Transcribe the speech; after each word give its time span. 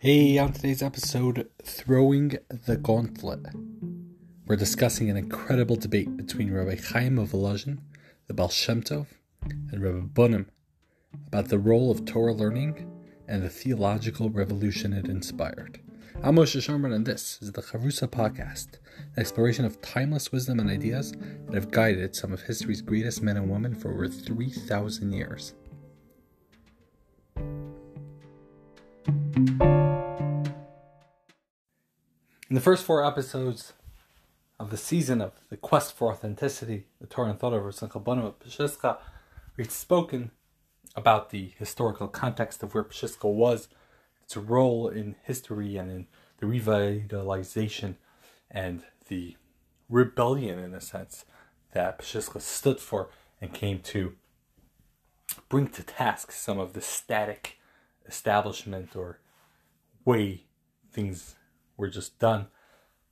Hey, 0.00 0.38
on 0.38 0.52
today's 0.52 0.80
episode, 0.80 1.50
Throwing 1.60 2.38
the 2.66 2.76
Gauntlet, 2.76 3.46
we're 4.46 4.54
discussing 4.54 5.10
an 5.10 5.16
incredible 5.16 5.74
debate 5.74 6.16
between 6.16 6.52
Rabbi 6.52 6.76
Chaim 6.76 7.18
of 7.18 7.30
Volozhin, 7.30 7.80
the 8.28 8.32
Baal 8.32 8.48
Shem 8.48 8.80
Tov, 8.80 9.06
and 9.42 9.82
Rabbi 9.82 10.06
Bunim 10.06 10.46
about 11.26 11.48
the 11.48 11.58
role 11.58 11.90
of 11.90 12.04
Torah 12.04 12.32
learning 12.32 12.88
and 13.26 13.42
the 13.42 13.48
theological 13.48 14.30
revolution 14.30 14.92
it 14.92 15.08
inspired. 15.08 15.80
I'm 16.22 16.36
Moshe 16.36 16.62
Sharman, 16.62 16.92
and 16.92 17.04
this 17.04 17.40
is 17.42 17.50
the 17.50 17.62
Chavrusa 17.62 18.06
Podcast, 18.06 18.78
an 19.16 19.18
exploration 19.18 19.64
of 19.64 19.82
timeless 19.82 20.30
wisdom 20.30 20.60
and 20.60 20.70
ideas 20.70 21.10
that 21.46 21.54
have 21.54 21.72
guided 21.72 22.14
some 22.14 22.32
of 22.32 22.42
history's 22.42 22.82
greatest 22.82 23.20
men 23.20 23.36
and 23.36 23.50
women 23.50 23.74
for 23.74 23.92
over 23.92 24.06
3,000 24.06 25.12
years. 25.12 25.54
In 32.50 32.54
the 32.54 32.62
first 32.62 32.86
four 32.86 33.04
episodes 33.04 33.74
of 34.58 34.70
the 34.70 34.78
season 34.78 35.20
of 35.20 35.32
the 35.50 35.56
quest 35.58 35.94
for 35.94 36.10
authenticity, 36.10 36.86
the 36.98 37.06
Torah 37.06 37.28
and 37.28 37.38
thought 37.38 37.52
of 37.52 37.62
of 37.62 38.38
Peshiska, 38.38 38.96
we've 39.58 39.70
spoken 39.70 40.30
about 40.96 41.28
the 41.28 41.52
historical 41.58 42.08
context 42.08 42.62
of 42.62 42.72
where 42.72 42.84
Peshiska 42.84 43.30
was, 43.30 43.68
its 44.22 44.34
role 44.34 44.88
in 44.88 45.16
history 45.24 45.76
and 45.76 45.90
in 45.90 46.06
the 46.38 46.46
revitalization 46.46 47.96
and 48.50 48.82
the 49.08 49.36
rebellion, 49.90 50.58
in 50.58 50.72
a 50.72 50.80
sense, 50.80 51.26
that 51.72 51.98
Peshiska 51.98 52.40
stood 52.40 52.80
for 52.80 53.10
and 53.42 53.52
came 53.52 53.80
to 53.80 54.14
bring 55.50 55.68
to 55.68 55.82
task 55.82 56.32
some 56.32 56.58
of 56.58 56.72
the 56.72 56.80
static 56.80 57.58
establishment 58.06 58.96
or 58.96 59.20
way 60.06 60.44
things 60.90 61.34
were 61.78 61.88
just 61.88 62.18
done. 62.18 62.48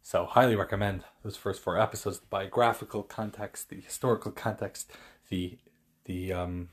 So, 0.03 0.27
highly 0.27 0.55
recommend 0.55 1.05
those 1.23 1.37
first 1.37 1.63
four 1.63 1.81
episodes: 1.81 2.19
the 2.19 2.27
biographical 2.27 3.03
context, 3.03 3.71
the 3.71 3.81
historical 3.81 4.31
context, 4.31 4.93
the 5.31 5.59
the 6.05 6.33
um, 6.33 6.69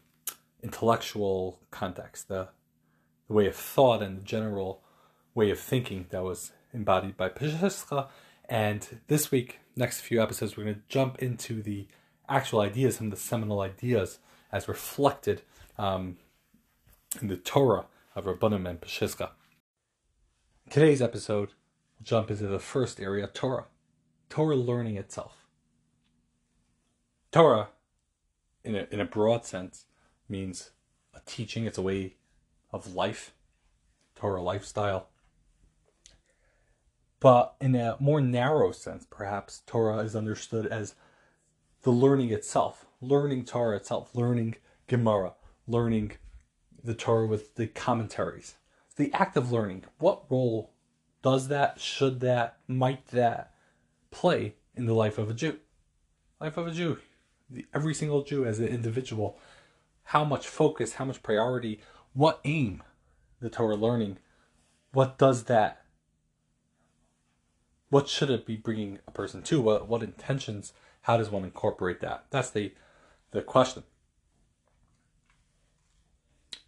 intellectual 0.62 1.62
context, 1.72 2.28
the 2.28 2.50
the 3.28 3.34
way 3.34 3.48
of 3.48 3.56
thought, 3.56 4.04
and 4.04 4.18
the 4.18 4.24
general 4.24 4.84
way 5.34 5.50
of 5.50 5.60
thinking 5.60 6.08
that 6.10 6.24
was 6.24 6.52
embodied 6.74 7.16
by 7.16 7.30
Peshiska. 7.30 8.10
And 8.50 9.00
this 9.08 9.32
week, 9.32 9.60
next 9.76 10.02
few 10.02 10.22
episodes, 10.22 10.58
we're 10.58 10.66
going 10.66 10.76
to 10.76 10.82
jump 10.90 11.22
into 11.22 11.62
the 11.62 11.88
actual 12.28 12.60
ideas, 12.60 12.98
some 12.98 13.08
of 13.08 13.12
the 13.12 13.18
seminal 13.18 13.62
ideas 13.62 14.20
as 14.52 14.68
reflected 14.68 15.42
um, 15.78 16.18
in 17.22 17.28
the 17.28 17.38
Torah 17.38 17.86
of 18.16 18.26
Reb 18.26 18.40
Bunim 18.40 18.70
and 18.70 18.80
Peshiska. 18.80 19.32
Today's 20.70 21.02
episode 21.02 21.54
jump 22.04 22.30
into 22.30 22.48
the 22.48 22.60
first 22.60 23.00
area 23.00 23.28
Torah. 23.28 23.66
Torah 24.30 24.56
learning 24.56 24.98
itself. 24.98 25.46
Torah, 27.32 27.70
in 28.64 28.76
a, 28.76 28.88
in 28.92 29.00
a 29.00 29.06
broad 29.06 29.46
sense, 29.46 29.86
means 30.30 30.72
a 31.14 31.20
teaching, 31.26 31.66
it's 31.66 31.78
a 31.78 31.82
way 31.82 32.16
of 32.72 32.94
life, 32.94 33.34
Torah 34.16 34.42
lifestyle. 34.42 35.08
But 37.20 37.56
in 37.62 37.76
a 37.76 37.96
more 38.00 38.20
narrow 38.20 38.72
sense, 38.72 39.08
perhaps, 39.10 39.62
Torah 39.66 40.00
is 40.00 40.16
understood 40.16 40.66
as 40.66 40.96
the 41.84 41.92
learning 41.92 42.32
itself, 42.32 42.86
learning 43.02 43.46
Torah 43.46 43.78
itself, 43.78 44.14
learning 44.14 44.56
Gemara, 44.88 45.34
learning 45.68 46.14
the 46.84 46.94
Torah 46.94 47.28
with 47.28 47.56
the 47.56 47.68
commentaries. 47.68 48.56
The 48.96 49.14
act 49.14 49.38
of 49.38 49.52
learning. 49.52 49.86
What 50.00 50.30
role 50.30 50.73
does 51.24 51.48
that, 51.48 51.80
should 51.80 52.20
that, 52.20 52.58
might 52.68 53.08
that 53.08 53.54
play 54.12 54.56
in 54.76 54.86
the 54.86 54.94
life 54.94 55.18
of 55.18 55.30
a 55.30 55.34
Jew? 55.34 55.58
Life 56.40 56.58
of 56.58 56.68
a 56.68 56.72
Jew. 56.72 57.00
Every 57.74 57.96
single 57.96 58.24
Jew 58.24 58.46
as 58.46 58.60
an 58.60 58.68
individual. 58.68 59.40
How 60.04 60.24
much 60.24 60.48
focus, 60.48 60.96
how 60.96 61.06
much 61.06 61.24
priority, 61.24 61.80
what 62.14 62.42
aim 62.44 62.84
the 63.40 63.50
Torah 63.50 63.76
learning, 63.76 64.18
what 64.92 65.18
does 65.18 65.46
that, 65.46 65.84
what 67.90 68.08
should 68.08 68.30
it 68.30 68.46
be 68.46 68.58
bringing 68.58 69.00
a 69.08 69.12
person 69.12 69.42
to? 69.44 69.62
What, 69.62 69.88
what 69.88 70.04
intentions, 70.04 70.74
how 71.04 71.18
does 71.18 71.30
one 71.30 71.46
incorporate 71.46 72.02
that? 72.02 72.26
That's 72.32 72.50
the, 72.50 72.74
the 73.32 73.42
question. 73.42 73.84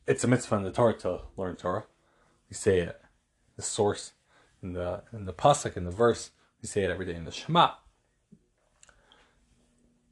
It's 0.07 0.23
a 0.23 0.27
mitzvah 0.27 0.55
in 0.55 0.63
the 0.63 0.71
Torah 0.71 0.97
to 0.99 1.21
learn 1.35 1.55
Torah. 1.55 1.85
We 2.49 2.55
say 2.55 2.79
it, 2.79 3.01
the 3.57 3.61
source 3.61 4.13
in 4.65 4.73
the 4.73 5.03
in 5.13 5.25
the 5.25 5.33
pasuk 5.33 5.77
in 5.77 5.85
the 5.85 5.91
verse. 5.91 6.31
We 6.61 6.67
say 6.67 6.83
it 6.83 6.89
every 6.89 7.05
day 7.05 7.15
in 7.15 7.25
the 7.25 7.31
Shema. 7.31 7.71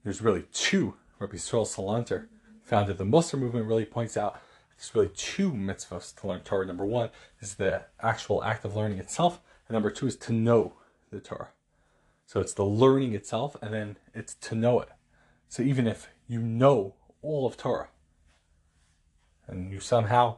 There's 0.03 0.22
really 0.22 0.46
two. 0.53 0.96
Rabbi 1.19 1.38
Yisrael 1.38 1.66
Salanter 1.66 2.28
founded 2.62 2.97
the 2.97 3.06
Musar 3.06 3.40
movement. 3.40 3.66
Really 3.66 3.86
points 3.86 4.16
out 4.16 4.40
there's 4.78 4.94
really 4.94 5.12
two 5.16 5.52
mitzvahs 5.52 6.16
to 6.19 6.28
learn 6.28 6.41
Torah. 6.41 6.66
Number 6.66 6.86
one 6.86 7.09
is 7.40 7.56
the 7.56 7.86
actual 8.02 8.44
act 8.44 8.66
of 8.66 8.75
learning 8.75 9.00
itself, 9.00 9.40
and 9.68 9.74
number 9.74 9.90
two 9.90 10.08
is 10.08 10.16
to 10.18 10.34
know 10.34 10.74
the 11.09 11.20
Torah. 11.20 11.50
So 12.25 12.40
it's 12.40 12.53
the 12.53 12.66
learning 12.66 13.14
itself, 13.14 13.56
and 13.62 13.74
then 13.74 13.97
it's 14.14 14.35
to 14.35 14.56
know 14.56 14.80
it. 14.81 14.90
So 15.47 15.64
even 15.64 15.88
if 15.88 16.09
you 16.28 16.41
know 16.41 16.96
all 17.22 17.46
of 17.46 17.58
Torah, 17.58 17.90
and 19.47 19.72
you 19.72 19.80
somehow 19.80 20.38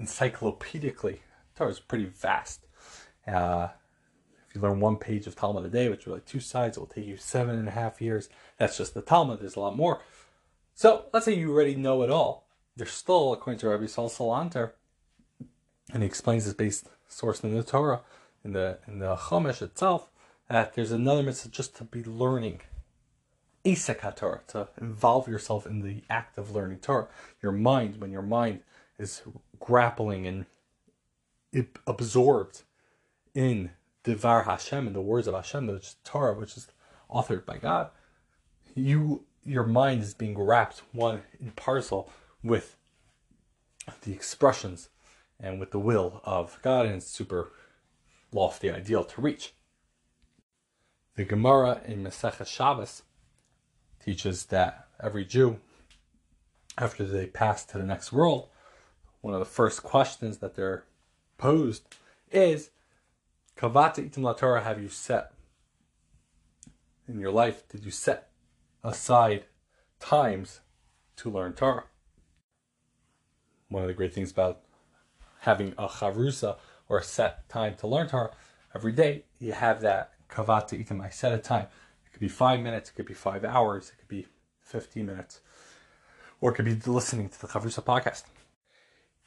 encyclopedically, 0.00 1.18
Torah 1.56 1.70
is 1.70 1.80
pretty 1.80 2.06
vast. 2.06 2.65
Uh, 3.26 3.68
if 4.48 4.54
you 4.54 4.60
learn 4.60 4.80
one 4.80 4.96
page 4.96 5.26
of 5.26 5.34
Talmud 5.34 5.64
a 5.64 5.68
day, 5.68 5.88
which 5.88 6.06
are 6.06 6.12
like 6.12 6.24
two 6.24 6.40
sides, 6.40 6.76
it 6.76 6.80
will 6.80 6.86
take 6.86 7.06
you 7.06 7.16
seven 7.16 7.58
and 7.58 7.68
a 7.68 7.72
half 7.72 8.00
years. 8.00 8.28
That's 8.58 8.78
just 8.78 8.94
the 8.94 9.02
Talmud. 9.02 9.40
There's 9.40 9.56
a 9.56 9.60
lot 9.60 9.76
more. 9.76 10.00
So 10.74 11.06
let's 11.12 11.24
say 11.24 11.34
you 11.34 11.52
already 11.52 11.74
know 11.74 12.02
it 12.02 12.10
all. 12.10 12.46
There's 12.76 12.90
still, 12.90 13.32
according 13.32 13.60
to 13.60 13.68
Rabbi 13.68 13.86
Saul 13.86 14.10
Salanter, 14.10 14.72
and 15.92 16.02
he 16.02 16.06
explains 16.06 16.44
this 16.44 16.54
based 16.54 16.88
source 17.08 17.42
in 17.42 17.54
the 17.54 17.62
Torah, 17.62 18.02
in 18.44 18.52
the 18.52 18.78
in 18.86 18.98
the 18.98 19.16
Chumash 19.16 19.62
itself, 19.62 20.10
that 20.48 20.74
there's 20.74 20.92
another 20.92 21.22
mitzvah 21.22 21.48
just 21.48 21.76
to 21.76 21.84
be 21.84 22.04
learning. 22.04 22.60
Asek 23.64 24.14
Torah, 24.14 24.42
to 24.48 24.68
involve 24.80 25.26
yourself 25.26 25.66
in 25.66 25.80
the 25.80 26.02
act 26.08 26.38
of 26.38 26.54
learning 26.54 26.78
Torah. 26.78 27.08
Your 27.42 27.52
mind, 27.52 28.00
when 28.00 28.12
your 28.12 28.22
mind 28.22 28.60
is 28.98 29.22
grappling 29.58 30.26
and 30.26 30.46
absorbed 31.86 32.62
in 33.36 33.70
Devar 34.02 34.44
Hashem, 34.44 34.86
in 34.86 34.94
the 34.94 35.00
words 35.00 35.28
of 35.28 35.34
Hashem, 35.34 35.66
the 35.66 35.86
Torah, 36.02 36.34
which 36.34 36.56
is 36.56 36.68
authored 37.10 37.44
by 37.44 37.58
God, 37.58 37.90
you 38.74 39.24
your 39.44 39.64
mind 39.64 40.02
is 40.02 40.14
being 40.14 40.36
wrapped 40.36 40.82
one 40.90 41.22
in 41.38 41.52
parcel 41.52 42.10
with 42.42 42.76
the 44.02 44.12
expressions 44.12 44.88
and 45.38 45.60
with 45.60 45.70
the 45.70 45.78
will 45.78 46.20
of 46.24 46.58
God, 46.62 46.86
and 46.86 46.96
it's 46.96 47.06
super 47.06 47.52
lofty 48.32 48.70
ideal 48.70 49.04
to 49.04 49.20
reach. 49.20 49.52
The 51.14 51.24
Gemara 51.24 51.80
in 51.86 52.02
Masechah 52.02 52.46
Shabbos 52.46 53.02
teaches 54.04 54.46
that 54.46 54.88
every 55.00 55.24
Jew, 55.24 55.60
after 56.76 57.04
they 57.04 57.26
pass 57.26 57.64
to 57.66 57.78
the 57.78 57.84
next 57.84 58.12
world, 58.12 58.48
one 59.20 59.34
of 59.34 59.40
the 59.40 59.46
first 59.46 59.82
questions 59.82 60.38
that 60.38 60.56
they're 60.56 60.84
posed 61.38 61.84
is 62.32 62.70
Kavata 63.56 64.06
itim 64.06 64.22
la 64.22 64.34
Torah 64.34 64.62
have 64.62 64.82
you 64.82 64.88
set 64.88 65.32
in 67.08 67.18
your 67.18 67.30
life? 67.30 67.66
Did 67.68 67.84
you 67.84 67.90
set 67.90 68.28
aside 68.84 69.44
times 69.98 70.60
to 71.16 71.30
learn 71.30 71.54
Torah? 71.54 71.84
One 73.68 73.82
of 73.82 73.88
the 73.88 73.94
great 73.94 74.12
things 74.12 74.30
about 74.30 74.60
having 75.40 75.72
a 75.78 75.88
chavrusa 75.88 76.58
or 76.88 76.98
a 76.98 77.02
set 77.02 77.48
time 77.48 77.76
to 77.76 77.86
learn 77.86 78.08
Torah 78.08 78.32
every 78.74 78.92
day, 78.92 79.24
you 79.38 79.52
have 79.52 79.80
that 79.80 80.12
kavata 80.28 80.78
itim. 80.78 81.02
I 81.02 81.08
set 81.08 81.32
a 81.32 81.38
time. 81.38 81.68
It 82.04 82.12
could 82.12 82.20
be 82.20 82.28
five 82.28 82.60
minutes. 82.60 82.90
It 82.90 82.94
could 82.94 83.06
be 83.06 83.14
five 83.14 83.42
hours. 83.42 83.88
It 83.88 83.98
could 83.98 84.08
be 84.08 84.26
fifteen 84.60 85.06
minutes, 85.06 85.40
or 86.42 86.52
it 86.52 86.56
could 86.56 86.66
be 86.66 86.74
listening 86.74 87.30
to 87.30 87.40
the 87.40 87.46
chavrusa 87.46 87.82
podcast. 87.82 88.24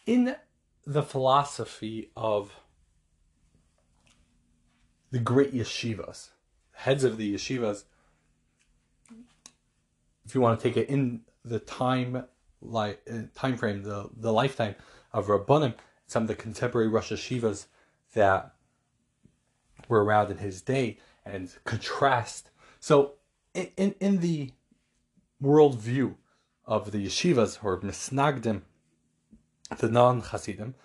In 0.06 0.36
the 0.86 1.04
philosophy 1.04 2.12
of 2.16 2.52
the 5.12 5.20
great 5.20 5.54
yeshivas, 5.54 6.30
heads 6.74 7.04
of 7.04 7.18
the 7.18 7.34
yeshivas, 7.34 7.84
if 10.26 10.36
you 10.36 10.42
want 10.42 10.60
to 10.60 10.64
take 10.64 10.78
it 10.78 10.90
in 10.90 11.22
the 11.44 11.60
time 11.60 12.26
like 12.62 13.02
uh, 13.12 13.22
time 13.34 13.58
frame, 13.58 13.84
the 13.84 14.10
the 14.16 14.32
lifetime 14.32 14.76
of 15.14 15.30
Reb 15.30 15.48
Bunim, 15.48 15.74
some 16.08 16.24
of 16.24 16.28
the 16.28 16.36
contemporary 16.36 16.88
Rosh 16.88 17.12
Yeshivas 17.12 17.66
that 18.14 18.54
were 19.88 20.04
around 20.04 20.30
in 20.30 20.38
his 20.38 20.62
day, 20.62 21.00
and 21.26 21.52
contrast. 21.64 22.52
So, 22.80 23.14
in 23.54 23.70
in, 23.78 23.96
in 24.00 24.20
the 24.20 24.52
worldview 25.42 26.16
of 26.66 26.92
the 26.92 27.06
yeshivas 27.06 27.64
or 27.64 27.80
misnagdim, 27.80 28.62
the 29.78 29.90
non 29.90 30.22
Hasidim, 30.22 30.76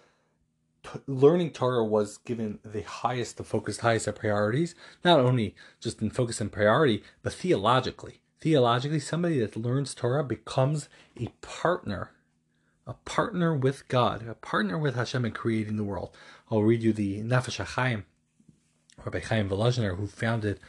learning 1.07 1.51
Torah 1.51 1.85
was 1.85 2.19
given 2.19 2.59
the 2.65 2.83
highest, 2.83 3.37
the 3.37 3.45
focused 3.45 3.81
highest 3.81 4.07
of 4.07 4.17
priorities, 4.17 4.75
not 5.05 5.21
only 5.21 5.55
just 5.81 6.03
in 6.03 6.11
focus 6.11 6.41
and 6.41 6.53
priority, 6.53 7.03
but 7.23 7.33
theologically. 7.33 8.21
Theologically, 8.41 9.01
somebody 9.01 9.39
that 9.41 9.57
learns 9.57 9.95
Torah 9.95 10.25
becomes 10.25 10.89
a 11.19 11.29
partner, 11.41 12.11
a 12.87 12.95
partner 13.05 13.55
with 13.55 13.89
God, 13.89 14.27
a 14.29 14.35
partner 14.35 14.77
with 14.77 14.97
Hashem 14.97 15.25
in 15.25 15.33
creating 15.33 15.77
the 15.77 15.85
world. 15.85 16.15
I'll 16.51 16.63
read 16.63 16.83
you 16.83 16.93
the 16.93 17.23
Nefesh 17.23 17.65
HaChaim, 17.65 18.05
Rabbi 19.05 19.21
Chaim 19.21 19.49
Volozhiner, 19.49 19.97
who 19.97 20.07
founded 20.07 20.61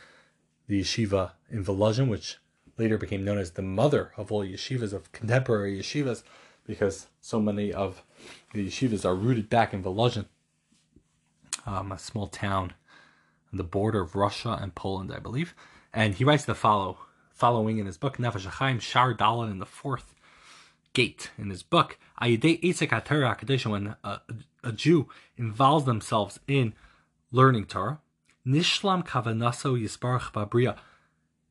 the 0.67 0.81
yeshiva 0.81 1.31
in 1.49 1.63
Volozhin, 1.63 2.07
which 2.07 2.37
later 2.77 2.97
became 2.97 3.23
known 3.23 3.37
as 3.37 3.51
the 3.51 3.61
mother 3.61 4.11
of 4.17 4.31
all 4.31 4.45
yeshivas, 4.45 4.93
of 4.93 5.11
contemporary 5.11 5.79
yeshivas, 5.79 6.23
because 6.65 7.07
so 7.21 7.39
many 7.39 7.71
of 7.71 8.03
the 8.53 8.67
yeshivas 8.67 9.05
are 9.05 9.15
rooted 9.15 9.49
back 9.49 9.73
in 9.73 9.83
Volozhin, 9.83 10.25
um, 11.65 11.91
a 11.91 11.99
small 11.99 12.27
town 12.27 12.73
on 13.51 13.57
the 13.57 13.63
border 13.63 14.01
of 14.01 14.15
Russia 14.15 14.57
and 14.61 14.75
Poland, 14.75 15.11
I 15.13 15.19
believe. 15.19 15.53
And 15.93 16.15
he 16.15 16.23
writes 16.23 16.45
the 16.45 16.55
follow 16.55 16.97
following 17.29 17.77
in 17.77 17.85
his 17.85 17.97
book 17.97 18.17
Nefesh 18.17 18.47
HaChaim 18.47 18.81
Shar 18.81 19.13
Dalet 19.13 19.51
in 19.51 19.59
the 19.59 19.65
fourth 19.65 20.15
gate 20.93 21.31
in 21.37 21.49
his 21.49 21.61
book 21.61 21.99
when 22.21 23.95
a, 24.03 24.21
a 24.63 24.71
Jew 24.71 25.09
involves 25.37 25.85
themselves 25.85 26.39
in 26.47 26.73
learning 27.31 27.65
Torah 27.65 27.99
Nishlam 28.47 29.05
Kavanaso 29.05 29.77
Babriya 30.31 30.77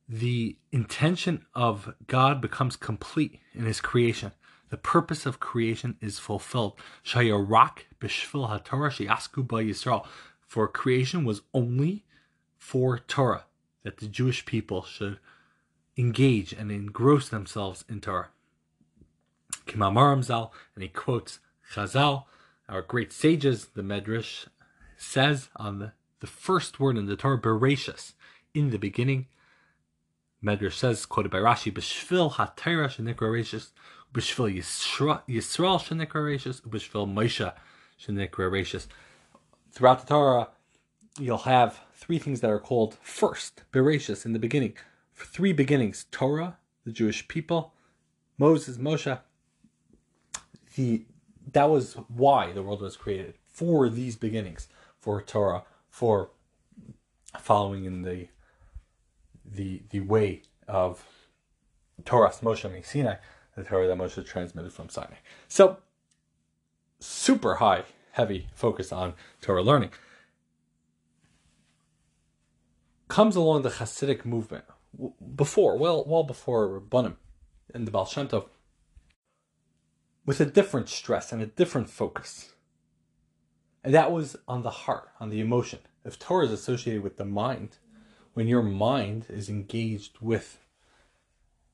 the 0.07 0.57
intention 0.71 1.45
of 1.53 1.93
God 2.07 2.41
becomes 2.41 2.75
complete 2.75 3.39
in 3.53 3.65
his 3.65 3.81
creation. 3.81 4.31
The 4.69 4.77
purpose 4.77 5.25
of 5.25 5.39
creation 5.39 5.97
is 6.01 6.19
fulfilled. 6.19 6.79
Shayarak 7.05 7.85
b'shvil 7.99 8.49
haTorah 8.49 8.91
sheyasku 8.91 9.47
ba 9.47 9.57
Yisrael. 9.57 10.05
For 10.41 10.67
creation 10.67 11.23
was 11.23 11.41
only 11.53 12.05
for 12.57 12.97
Torah, 12.99 13.45
that 13.83 13.97
the 13.97 14.07
Jewish 14.07 14.45
people 14.45 14.83
should 14.83 15.19
engage 15.97 16.51
and 16.51 16.71
engross 16.71 17.29
themselves 17.29 17.85
in 17.87 18.01
Torah. 18.01 18.29
Kimamaram 19.65 20.23
Zal, 20.23 20.53
and 20.73 20.83
he 20.83 20.89
quotes 20.89 21.39
Chazal, 21.73 22.25
our 22.67 22.81
great 22.81 23.13
sages, 23.13 23.67
the 23.75 23.81
Medrash 23.81 24.47
says 24.97 25.49
on 25.55 25.79
the, 25.79 25.93
the 26.19 26.27
first 26.27 26.79
word 26.79 26.97
in 26.97 27.05
the 27.05 27.15
Torah, 27.15 27.39
Bereshis, 27.39 28.13
in 28.53 28.71
the 28.71 28.77
beginning. 28.77 29.27
Medrash 30.43 30.73
says, 30.73 31.05
quoted 31.05 31.31
by 31.31 31.39
Rashi, 31.39 31.71
B'shvil 31.71 32.31
ha-Torah 32.33 32.89
shenikra 32.89 33.31
Reshis, 34.15 34.55
B'shvil 34.55 35.21
Yisrael 35.27 35.79
shenikra 35.79 36.21
Reshis, 36.21 36.61
B'shvil 36.61 37.11
Moshe 37.13 37.53
shenikra 37.99 38.49
Reshis. 38.49 38.87
Throughout 39.71 40.01
the 40.01 40.07
Torah, 40.07 40.49
you'll 41.19 41.39
have 41.39 41.81
three 41.93 42.19
things 42.19 42.41
that 42.41 42.49
are 42.49 42.59
called 42.59 42.97
first, 43.01 43.63
Bereshis, 43.71 44.25
in 44.25 44.33
the 44.33 44.39
beginning 44.39 44.73
three 45.13 45.53
beginnings 45.53 46.05
Torah, 46.11 46.57
the 46.85 46.91
Jewish 46.91 47.27
people, 47.27 47.73
Moses, 48.37 48.77
Moshe. 48.77 49.19
The, 50.75 51.05
that 51.53 51.69
was 51.69 51.93
why 52.09 52.51
the 52.51 52.61
world 52.61 52.81
was 52.81 52.97
created 52.97 53.35
for 53.47 53.87
these 53.87 54.17
beginnings, 54.17 54.67
for 54.99 55.21
Torah, 55.21 55.63
for 55.89 56.31
following 57.39 57.85
in 57.85 58.01
the 58.01 58.27
the 59.45 59.83
the 59.91 59.99
way 60.01 60.41
of 60.67 61.05
Torah, 62.03 62.31
Moshe 62.41 62.65
and 62.65 62.83
Sinai, 62.83 63.15
the 63.55 63.63
Torah 63.63 63.87
that 63.87 63.97
Moshe 63.97 64.25
transmitted 64.25 64.73
from 64.73 64.89
Sinai. 64.89 65.15
So, 65.47 65.77
super 66.99 67.55
high, 67.55 67.83
heavy 68.11 68.47
focus 68.53 68.91
on 68.91 69.13
Torah 69.41 69.63
learning. 69.63 69.91
Comes 73.07 73.35
along 73.35 73.61
the 73.61 73.69
Hasidic 73.69 74.25
movement, 74.25 74.65
before, 75.35 75.77
well, 75.77 76.03
well 76.07 76.23
before 76.23 76.81
Bunim 76.81 77.15
and 77.73 77.85
the 77.87 77.91
Baal 77.91 78.05
Shem 78.05 78.27
Tov, 78.27 78.47
with 80.25 80.39
a 80.39 80.45
different 80.45 80.89
stress 80.89 81.31
and 81.31 81.41
a 81.41 81.47
different 81.47 81.89
focus. 81.89 82.53
And 83.83 83.93
that 83.93 84.11
was 84.11 84.35
on 84.47 84.63
the 84.63 84.71
heart, 84.71 85.09
on 85.19 85.29
the 85.29 85.39
emotion. 85.39 85.79
If 86.03 86.17
Torah 86.17 86.45
is 86.45 86.51
associated 86.51 87.03
with 87.03 87.17
the 87.17 87.25
mind, 87.25 87.77
when 88.33 88.47
your 88.47 88.63
mind 88.63 89.27
is 89.29 89.49
engaged 89.49 90.17
with 90.19 90.59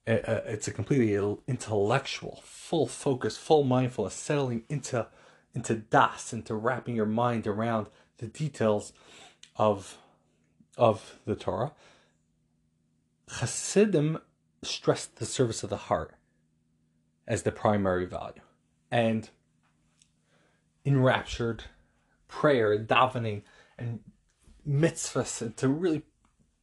it's 0.08 0.68
a 0.68 0.72
completely 0.72 1.38
intellectual, 1.48 2.42
full 2.44 2.88
focus, 2.88 3.38
full 3.38 3.64
mindfulness, 3.64 4.14
settling 4.14 4.64
into 4.70 5.08
into 5.54 5.76
das, 5.76 6.34
into 6.34 6.56
wrapping 6.56 6.96
your 6.96 7.06
mind 7.06 7.46
around 7.46 7.88
the 8.18 8.28
details 8.28 8.94
of 9.58 9.98
of 10.78 11.20
the 11.26 11.36
Torah, 11.36 11.74
Hasidim 13.30 14.20
stressed 14.64 15.18
the 15.18 15.26
service 15.26 15.64
of 15.64 15.70
the 15.70 15.78
heart 15.78 16.14
as 17.28 17.44
the 17.44 17.52
primary 17.52 18.06
value. 18.06 18.42
And 18.90 19.30
enraptured 20.86 21.66
prayer 22.28 22.74
and 22.74 22.88
davening 22.88 23.44
and 23.78 24.00
mitzvahs 24.68 25.42
and 25.42 25.56
to 25.58 25.68
really 25.68 26.04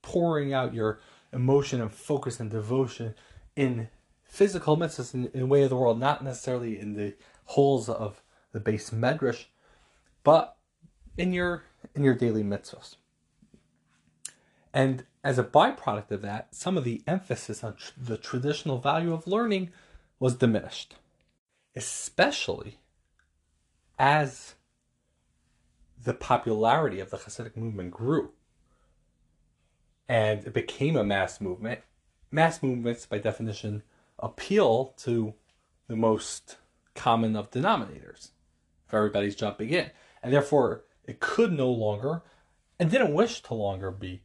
pouring 0.03 0.53
out 0.53 0.75
your 0.75 1.01
emotion 1.33 1.81
and 1.81 1.93
focus 1.93 2.41
and 2.41 2.51
devotion 2.51 3.15
in 3.57 3.89
physical 4.23 4.77
mitzvahs 4.77 5.15
in, 5.15 5.31
in 5.35 5.49
way 5.49 5.63
of 5.63 5.71
the 5.71 5.77
world, 5.77 5.99
not 5.99 6.23
necessarily 6.23 6.79
in 6.79 6.95
the 6.95 7.15
holes 7.47 7.89
of 7.89 8.23
the 8.53 8.61
beis 8.61 8.93
medrash, 8.93 9.47
but 10.23 10.57
in 11.17 11.33
your 11.33 11.65
in 11.95 12.05
your 12.05 12.15
daily 12.15 12.43
mitzvahs. 12.43 12.97
And 14.73 15.05
as 15.25 15.39
a 15.39 15.45
byproduct 15.45 16.11
of 16.11 16.23
that, 16.23 16.55
some 16.55 16.77
of 16.77 16.85
the 16.85 17.03
emphasis 17.07 17.65
on 17.65 17.75
tr- 17.77 17.93
the 17.97 18.17
traditional 18.17 18.79
value 18.79 19.13
of 19.13 19.27
learning 19.27 19.71
was 20.21 20.37
diminished, 20.37 20.95
especially 21.75 22.79
as 23.99 24.55
the 26.03 26.15
popularity 26.15 27.01
of 27.01 27.11
the 27.11 27.17
Hasidic 27.17 27.57
movement 27.57 27.91
grew 27.91 28.31
and 30.09 30.45
it 30.45 30.55
became 30.55 30.97
a 30.97 31.05
mass 31.05 31.41
movement. 31.41 31.81
Mass 32.31 32.63
movements, 32.63 33.07
by 33.07 33.19
definition, 33.19 33.83
appeal 34.19 34.95
to 34.99 35.35
the 35.87 35.97
most 35.97 36.57
common 36.95 37.37
of 37.37 37.51
denominators 37.51 38.31
if 38.87 38.95
everybody's 38.95 39.37
jumping 39.37 39.71
in. 39.71 39.91
And 40.23 40.33
therefore, 40.33 40.85
it 41.05 41.21
could 41.21 41.53
no 41.53 41.71
longer 41.71 42.23
and 42.79 42.91
didn't 42.91 43.15
wish 43.15 43.43
to 43.43 43.55
longer 43.55 43.91
be 43.91 44.23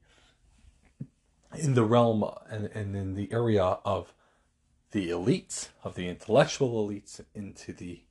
in 1.55 1.75
the 1.75 1.83
realm 1.83 2.23
and, 2.49 2.65
and 2.73 2.95
in 2.95 3.15
the 3.15 3.31
area 3.31 3.63
of 3.85 4.13
the 4.91 5.09
elites, 5.09 5.69
of 5.83 5.95
the 5.95 6.07
intellectual 6.07 6.87
elites, 6.87 7.21
into 7.33 7.73
the 7.73 8.01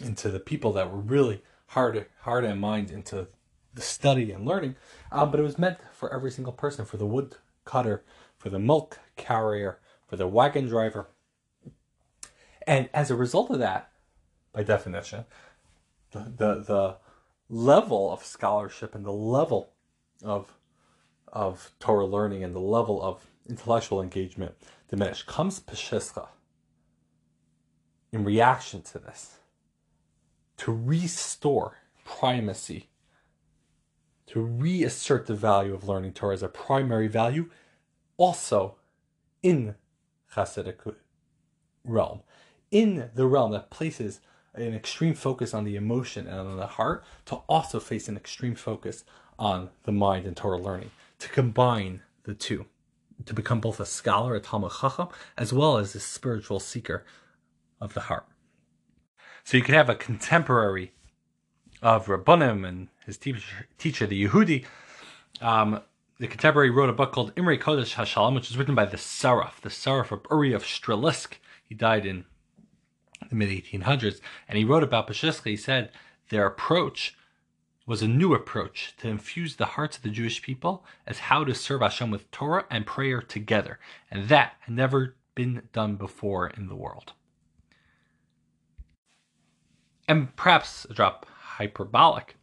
into 0.00 0.28
the 0.28 0.40
people 0.40 0.72
that 0.72 0.90
were 0.90 0.98
really 0.98 1.42
hard 1.68 2.06
hard 2.20 2.44
in 2.44 2.58
mind 2.58 2.90
into 2.90 3.26
the 3.78 3.84
study 3.84 4.32
and 4.32 4.44
learning. 4.44 4.74
Um, 5.12 5.30
but 5.30 5.38
it 5.38 5.44
was 5.44 5.58
meant 5.58 5.78
for 5.92 6.12
every 6.12 6.32
single 6.32 6.52
person, 6.52 6.84
for 6.84 6.96
the 6.96 7.06
wood 7.06 7.36
cutter, 7.64 8.04
for 8.36 8.50
the 8.50 8.58
milk 8.58 8.98
carrier, 9.16 9.78
for 10.06 10.16
the 10.16 10.26
wagon 10.26 10.66
driver. 10.66 11.06
And 12.66 12.88
as 12.92 13.10
a 13.10 13.16
result 13.16 13.50
of 13.50 13.60
that, 13.60 13.90
by 14.52 14.64
definition, 14.64 15.24
the, 16.10 16.20
the, 16.36 16.54
the 16.64 16.96
level 17.48 18.12
of 18.12 18.24
scholarship 18.24 18.94
and 18.94 19.04
the 19.04 19.12
level 19.12 19.72
of 20.24 20.52
of 21.30 21.72
Torah 21.78 22.06
learning 22.06 22.42
and 22.42 22.54
the 22.54 22.58
level 22.58 23.02
of 23.02 23.26
intellectual 23.46 24.00
engagement 24.00 24.54
diminished. 24.88 25.26
Comes 25.26 25.60
Peshischa 25.60 26.28
in 28.10 28.24
reaction 28.24 28.80
to 28.80 28.98
this 28.98 29.36
to 30.56 30.72
restore 30.72 31.76
primacy, 32.04 32.87
to 34.28 34.40
reassert 34.40 35.26
the 35.26 35.34
value 35.34 35.74
of 35.74 35.88
learning 35.88 36.12
Torah 36.12 36.34
as 36.34 36.42
a 36.42 36.48
primary 36.48 37.08
value, 37.08 37.50
also 38.16 38.76
in 39.42 39.74
Hasidic 40.34 40.94
realm, 41.84 42.20
in 42.70 43.10
the 43.14 43.26
realm 43.26 43.52
that 43.52 43.70
places 43.70 44.20
an 44.54 44.74
extreme 44.74 45.14
focus 45.14 45.54
on 45.54 45.64
the 45.64 45.76
emotion 45.76 46.26
and 46.26 46.40
on 46.40 46.56
the 46.56 46.66
heart, 46.66 47.04
to 47.26 47.36
also 47.48 47.80
face 47.80 48.08
an 48.08 48.16
extreme 48.16 48.54
focus 48.54 49.04
on 49.38 49.70
the 49.84 49.92
mind 49.92 50.26
and 50.26 50.36
Torah 50.36 50.58
learning 50.58 50.90
to 51.18 51.28
combine 51.28 52.02
the 52.24 52.34
two, 52.34 52.66
to 53.24 53.32
become 53.32 53.60
both 53.60 53.80
a 53.80 53.86
scholar, 53.86 54.34
a 54.34 54.40
Talmud 54.40 54.72
Chacham, 54.80 55.08
as 55.36 55.52
well 55.52 55.78
as 55.78 55.94
a 55.94 56.00
spiritual 56.00 56.60
seeker 56.60 57.04
of 57.80 57.94
the 57.94 58.00
heart. 58.00 58.26
So 59.44 59.56
you 59.56 59.62
could 59.62 59.74
have 59.74 59.88
a 59.88 59.94
contemporary 59.94 60.92
of 61.82 62.08
Reb 62.08 62.24
Bunim 62.24 62.66
and 62.66 62.88
his 63.06 63.16
teacher, 63.16 63.66
teacher 63.78 64.06
the 64.06 64.26
Yehudi. 64.26 64.64
Um, 65.40 65.80
the 66.18 66.26
contemporary 66.26 66.70
wrote 66.70 66.90
a 66.90 66.94
book 66.94 67.12
called 67.12 67.34
Imrei 67.36 67.58
Kodesh 67.58 67.94
Hashalom, 67.94 68.34
which 68.34 68.48
was 68.48 68.58
written 68.58 68.74
by 68.74 68.84
the 68.84 68.96
Saraf, 68.96 69.60
the 69.60 69.68
Saraf 69.68 70.10
of 70.10 70.26
Uri 70.30 70.52
of 70.52 70.64
Strelisk. 70.64 71.34
He 71.64 71.74
died 71.74 72.04
in 72.04 72.24
the 73.28 73.36
mid 73.36 73.50
1800s, 73.50 74.20
and 74.48 74.58
he 74.58 74.64
wrote 74.64 74.82
about 74.82 75.06
Peshischa. 75.06 75.44
He 75.44 75.56
said 75.56 75.90
their 76.28 76.46
approach 76.46 77.16
was 77.86 78.02
a 78.02 78.08
new 78.08 78.34
approach 78.34 78.94
to 78.98 79.08
infuse 79.08 79.56
the 79.56 79.64
hearts 79.64 79.96
of 79.96 80.02
the 80.02 80.10
Jewish 80.10 80.42
people 80.42 80.84
as 81.06 81.20
how 81.20 81.42
to 81.44 81.54
serve 81.54 81.80
Hashem 81.80 82.10
with 82.10 82.30
Torah 82.30 82.66
and 82.70 82.84
prayer 82.84 83.22
together. 83.22 83.78
And 84.10 84.28
that 84.28 84.56
had 84.60 84.74
never 84.74 85.16
been 85.34 85.62
done 85.72 85.96
before 85.96 86.48
in 86.48 86.68
the 86.68 86.76
world. 86.76 87.12
And 90.06 90.34
perhaps 90.36 90.86
a 90.90 90.94
drop 90.94 91.26
hyperbolic 91.58 92.36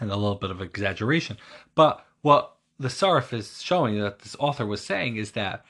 and 0.00 0.10
a 0.10 0.16
little 0.16 0.36
bit 0.36 0.50
of 0.50 0.60
exaggeration. 0.60 1.36
But 1.74 2.04
what 2.22 2.54
the 2.78 2.88
Saraf 2.88 3.32
is 3.32 3.60
showing 3.62 4.00
that 4.00 4.20
this 4.20 4.36
author 4.38 4.64
was 4.64 4.84
saying 4.84 5.16
is 5.16 5.32
that 5.32 5.64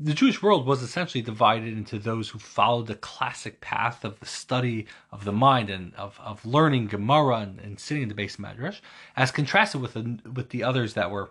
the 0.00 0.14
Jewish 0.14 0.42
world 0.42 0.66
was 0.66 0.82
essentially 0.82 1.22
divided 1.22 1.76
into 1.76 1.98
those 1.98 2.28
who 2.28 2.38
followed 2.38 2.86
the 2.86 2.94
classic 2.94 3.60
path 3.60 4.04
of 4.04 4.18
the 4.20 4.26
study 4.26 4.86
of 5.10 5.24
the 5.24 5.32
mind 5.32 5.70
and 5.70 5.94
of, 5.94 6.18
of 6.22 6.44
learning 6.46 6.86
Gemara 6.86 7.38
and, 7.38 7.60
and 7.60 7.80
sitting 7.80 8.04
in 8.04 8.08
the 8.08 8.14
beis 8.14 8.36
Medrash, 8.36 8.80
as 9.16 9.30
contrasted 9.30 9.80
with 9.80 9.94
the, 9.94 10.18
with 10.32 10.50
the 10.50 10.62
others 10.62 10.94
that 10.94 11.10
were 11.10 11.30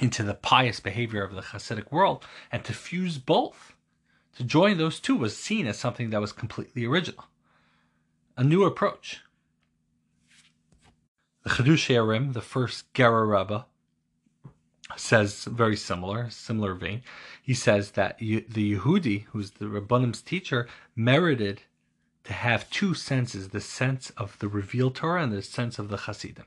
into 0.00 0.22
the 0.22 0.34
pious 0.34 0.80
behavior 0.80 1.22
of 1.22 1.34
the 1.34 1.42
Hasidic 1.42 1.90
world. 1.90 2.24
And 2.50 2.64
to 2.64 2.72
fuse 2.72 3.18
both, 3.18 3.74
to 4.36 4.44
join 4.44 4.78
those 4.78 5.00
two, 5.00 5.16
was 5.16 5.36
seen 5.36 5.66
as 5.66 5.78
something 5.78 6.10
that 6.10 6.20
was 6.20 6.32
completely 6.32 6.86
original, 6.86 7.24
a 8.38 8.44
new 8.44 8.62
approach. 8.62 9.20
The 11.42 11.50
Chiddushei 11.50 11.96
HaRim, 11.96 12.34
the 12.34 12.40
first 12.40 12.90
Gerer 12.94 13.26
Rebbe, 13.26 13.66
says 14.96 15.44
very 15.44 15.76
similar, 15.76 16.30
similar 16.30 16.74
vein. 16.74 17.02
He 17.42 17.52
says 17.52 17.90
that 17.92 18.18
the 18.18 18.44
Yehudi, 18.46 19.24
who's 19.24 19.50
the 19.50 19.68
Reb 19.68 19.88
Bunim's 19.88 20.22
teacher, 20.22 20.68
merited 20.94 21.62
to 22.24 22.32
have 22.32 22.70
two 22.70 22.94
senses: 22.94 23.48
the 23.48 23.60
sense 23.60 24.10
of 24.10 24.38
the 24.38 24.48
revealed 24.48 24.94
Torah 24.94 25.22
and 25.24 25.32
the 25.32 25.42
sense 25.42 25.80
of 25.80 25.88
the 25.88 25.96
Hasidim, 25.96 26.46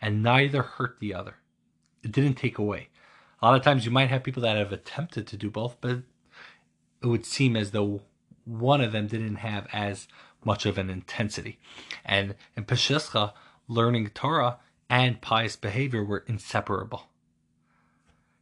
and 0.00 0.22
neither 0.22 0.62
hurt 0.62 1.00
the 1.00 1.12
other. 1.12 1.38
It 2.04 2.12
didn't 2.12 2.34
take 2.34 2.58
away. 2.58 2.88
A 3.40 3.46
lot 3.46 3.56
of 3.56 3.64
times, 3.64 3.84
you 3.84 3.90
might 3.90 4.10
have 4.10 4.22
people 4.22 4.42
that 4.42 4.56
have 4.56 4.72
attempted 4.72 5.26
to 5.26 5.36
do 5.36 5.50
both, 5.50 5.76
but 5.80 6.02
it 7.02 7.06
would 7.06 7.26
seem 7.26 7.56
as 7.56 7.72
though 7.72 8.02
one 8.44 8.80
of 8.80 8.92
them 8.92 9.08
didn't 9.08 9.36
have 9.36 9.66
as 9.72 10.06
much 10.44 10.66
of 10.66 10.78
an 10.78 10.90
intensity. 10.90 11.58
And 12.04 12.34
in 12.56 12.64
Peshischa, 12.64 13.32
learning 13.68 14.10
Torah 14.14 14.58
and 14.88 15.20
pious 15.20 15.56
behavior 15.56 16.04
were 16.04 16.24
inseparable. 16.26 17.08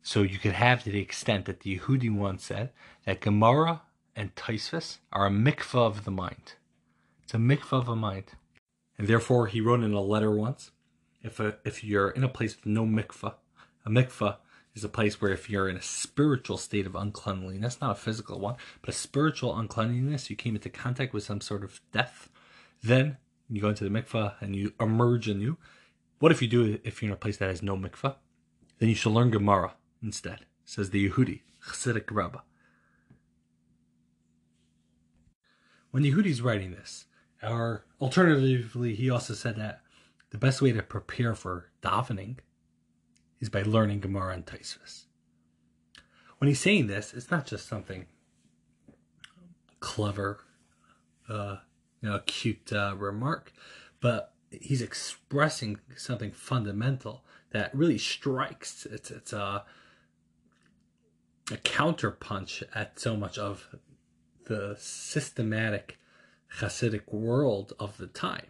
So 0.02 0.22
you 0.22 0.38
could 0.38 0.52
have 0.52 0.82
to 0.84 0.90
the 0.90 1.00
extent 1.00 1.44
that 1.44 1.60
the 1.60 1.78
Yehudi 1.78 2.12
once 2.12 2.44
said 2.44 2.70
that 3.04 3.20
Gemara 3.20 3.82
and 4.16 4.34
Tosfos 4.34 4.98
are 5.12 5.26
a 5.26 5.30
mikvah 5.30 5.86
of 5.86 6.04
the 6.04 6.10
mind. 6.10 6.54
It's 7.22 7.34
a 7.34 7.38
mikvah 7.38 7.78
of 7.78 7.86
the 7.86 7.96
mind. 7.96 8.24
And 8.98 9.06
therefore, 9.08 9.46
he 9.46 9.60
wrote 9.60 9.82
in 9.82 9.92
a 9.92 10.00
letter 10.00 10.30
once, 10.30 10.72
if, 11.22 11.38
a, 11.38 11.56
if 11.64 11.84
you're 11.84 12.10
in 12.10 12.24
a 12.24 12.28
place 12.28 12.56
with 12.56 12.66
no 12.66 12.84
mikvah, 12.84 13.34
a 13.84 13.90
mikvah 13.90 14.36
is 14.74 14.84
a 14.84 14.88
place 14.88 15.20
where 15.20 15.32
if 15.32 15.50
you're 15.50 15.68
in 15.68 15.76
a 15.76 15.82
spiritual 15.82 16.56
state 16.56 16.86
of 16.86 16.94
uncleanliness, 16.94 17.80
not 17.80 17.92
a 17.92 18.00
physical 18.00 18.38
one, 18.38 18.56
but 18.80 18.90
a 18.90 18.96
spiritual 18.96 19.58
uncleanliness, 19.58 20.30
you 20.30 20.36
came 20.36 20.54
into 20.54 20.70
contact 20.70 21.12
with 21.12 21.24
some 21.24 21.40
sort 21.40 21.64
of 21.64 21.80
death, 21.92 22.28
then 22.82 23.16
you 23.48 23.60
go 23.60 23.68
into 23.68 23.84
the 23.84 23.90
mikvah 23.90 24.34
and 24.40 24.54
you 24.54 24.72
emerge 24.80 25.28
anew. 25.28 25.56
What 26.20 26.32
if 26.32 26.40
you 26.40 26.48
do 26.48 26.78
if 26.84 27.02
you're 27.02 27.10
in 27.10 27.14
a 27.14 27.16
place 27.16 27.38
that 27.38 27.48
has 27.48 27.62
no 27.62 27.76
mikvah? 27.76 28.16
Then 28.78 28.88
you 28.88 28.94
should 28.94 29.12
learn 29.12 29.30
Gemara 29.30 29.74
instead, 30.02 30.46
says 30.64 30.90
the 30.90 31.08
Yehudi, 31.08 31.42
Chassidic 31.66 32.10
Rabbah. 32.10 32.40
When 35.90 36.04
the 36.04 36.12
Yehudi's 36.12 36.40
writing 36.40 36.70
this, 36.70 37.06
or 37.42 37.84
alternatively, 38.00 38.94
he 38.94 39.10
also 39.10 39.34
said 39.34 39.56
that 39.56 39.80
the 40.30 40.38
best 40.38 40.62
way 40.62 40.70
to 40.72 40.82
prepare 40.82 41.34
for 41.34 41.70
davening 41.82 42.36
is 43.40 43.48
by 43.48 43.62
learning 43.62 44.00
Gemara 44.00 44.34
and 44.34 44.46
Tosfos. 44.46 45.04
When 46.38 46.48
he's 46.48 46.60
saying 46.60 46.86
this, 46.86 47.12
it's 47.14 47.30
not 47.30 47.46
just 47.46 47.68
something 47.68 48.06
clever, 49.80 50.44
uh, 51.28 51.56
you 52.00 52.08
know, 52.08 52.20
cute 52.26 52.72
uh, 52.72 52.94
remark, 52.96 53.52
but 54.00 54.34
he's 54.50 54.82
expressing 54.82 55.78
something 55.96 56.32
fundamental 56.32 57.24
that 57.50 57.74
really 57.74 57.98
strikes. 57.98 58.86
It's 58.86 59.10
it's 59.10 59.32
a 59.32 59.64
a 61.50 61.56
counterpunch 61.56 62.62
at 62.74 63.00
so 63.00 63.16
much 63.16 63.36
of 63.36 63.74
the 64.46 64.76
systematic 64.78 65.98
Hasidic 66.58 67.12
world 67.12 67.72
of 67.78 67.96
the 67.98 68.06
time. 68.06 68.48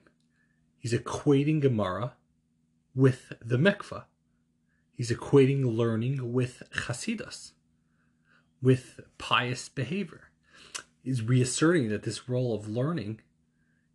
He's 0.78 0.94
equating 0.94 1.60
Gemara 1.60 2.14
with 2.94 3.32
the 3.40 3.58
mikvah. 3.58 4.04
He's 5.00 5.10
equating 5.10 5.64
learning 5.64 6.30
with 6.30 6.62
Hasidus, 6.84 7.52
with 8.60 9.00
pious 9.16 9.66
behavior. 9.70 10.28
He's 11.02 11.22
reasserting 11.22 11.88
that 11.88 12.02
this 12.02 12.28
role 12.28 12.54
of 12.54 12.68
learning 12.68 13.22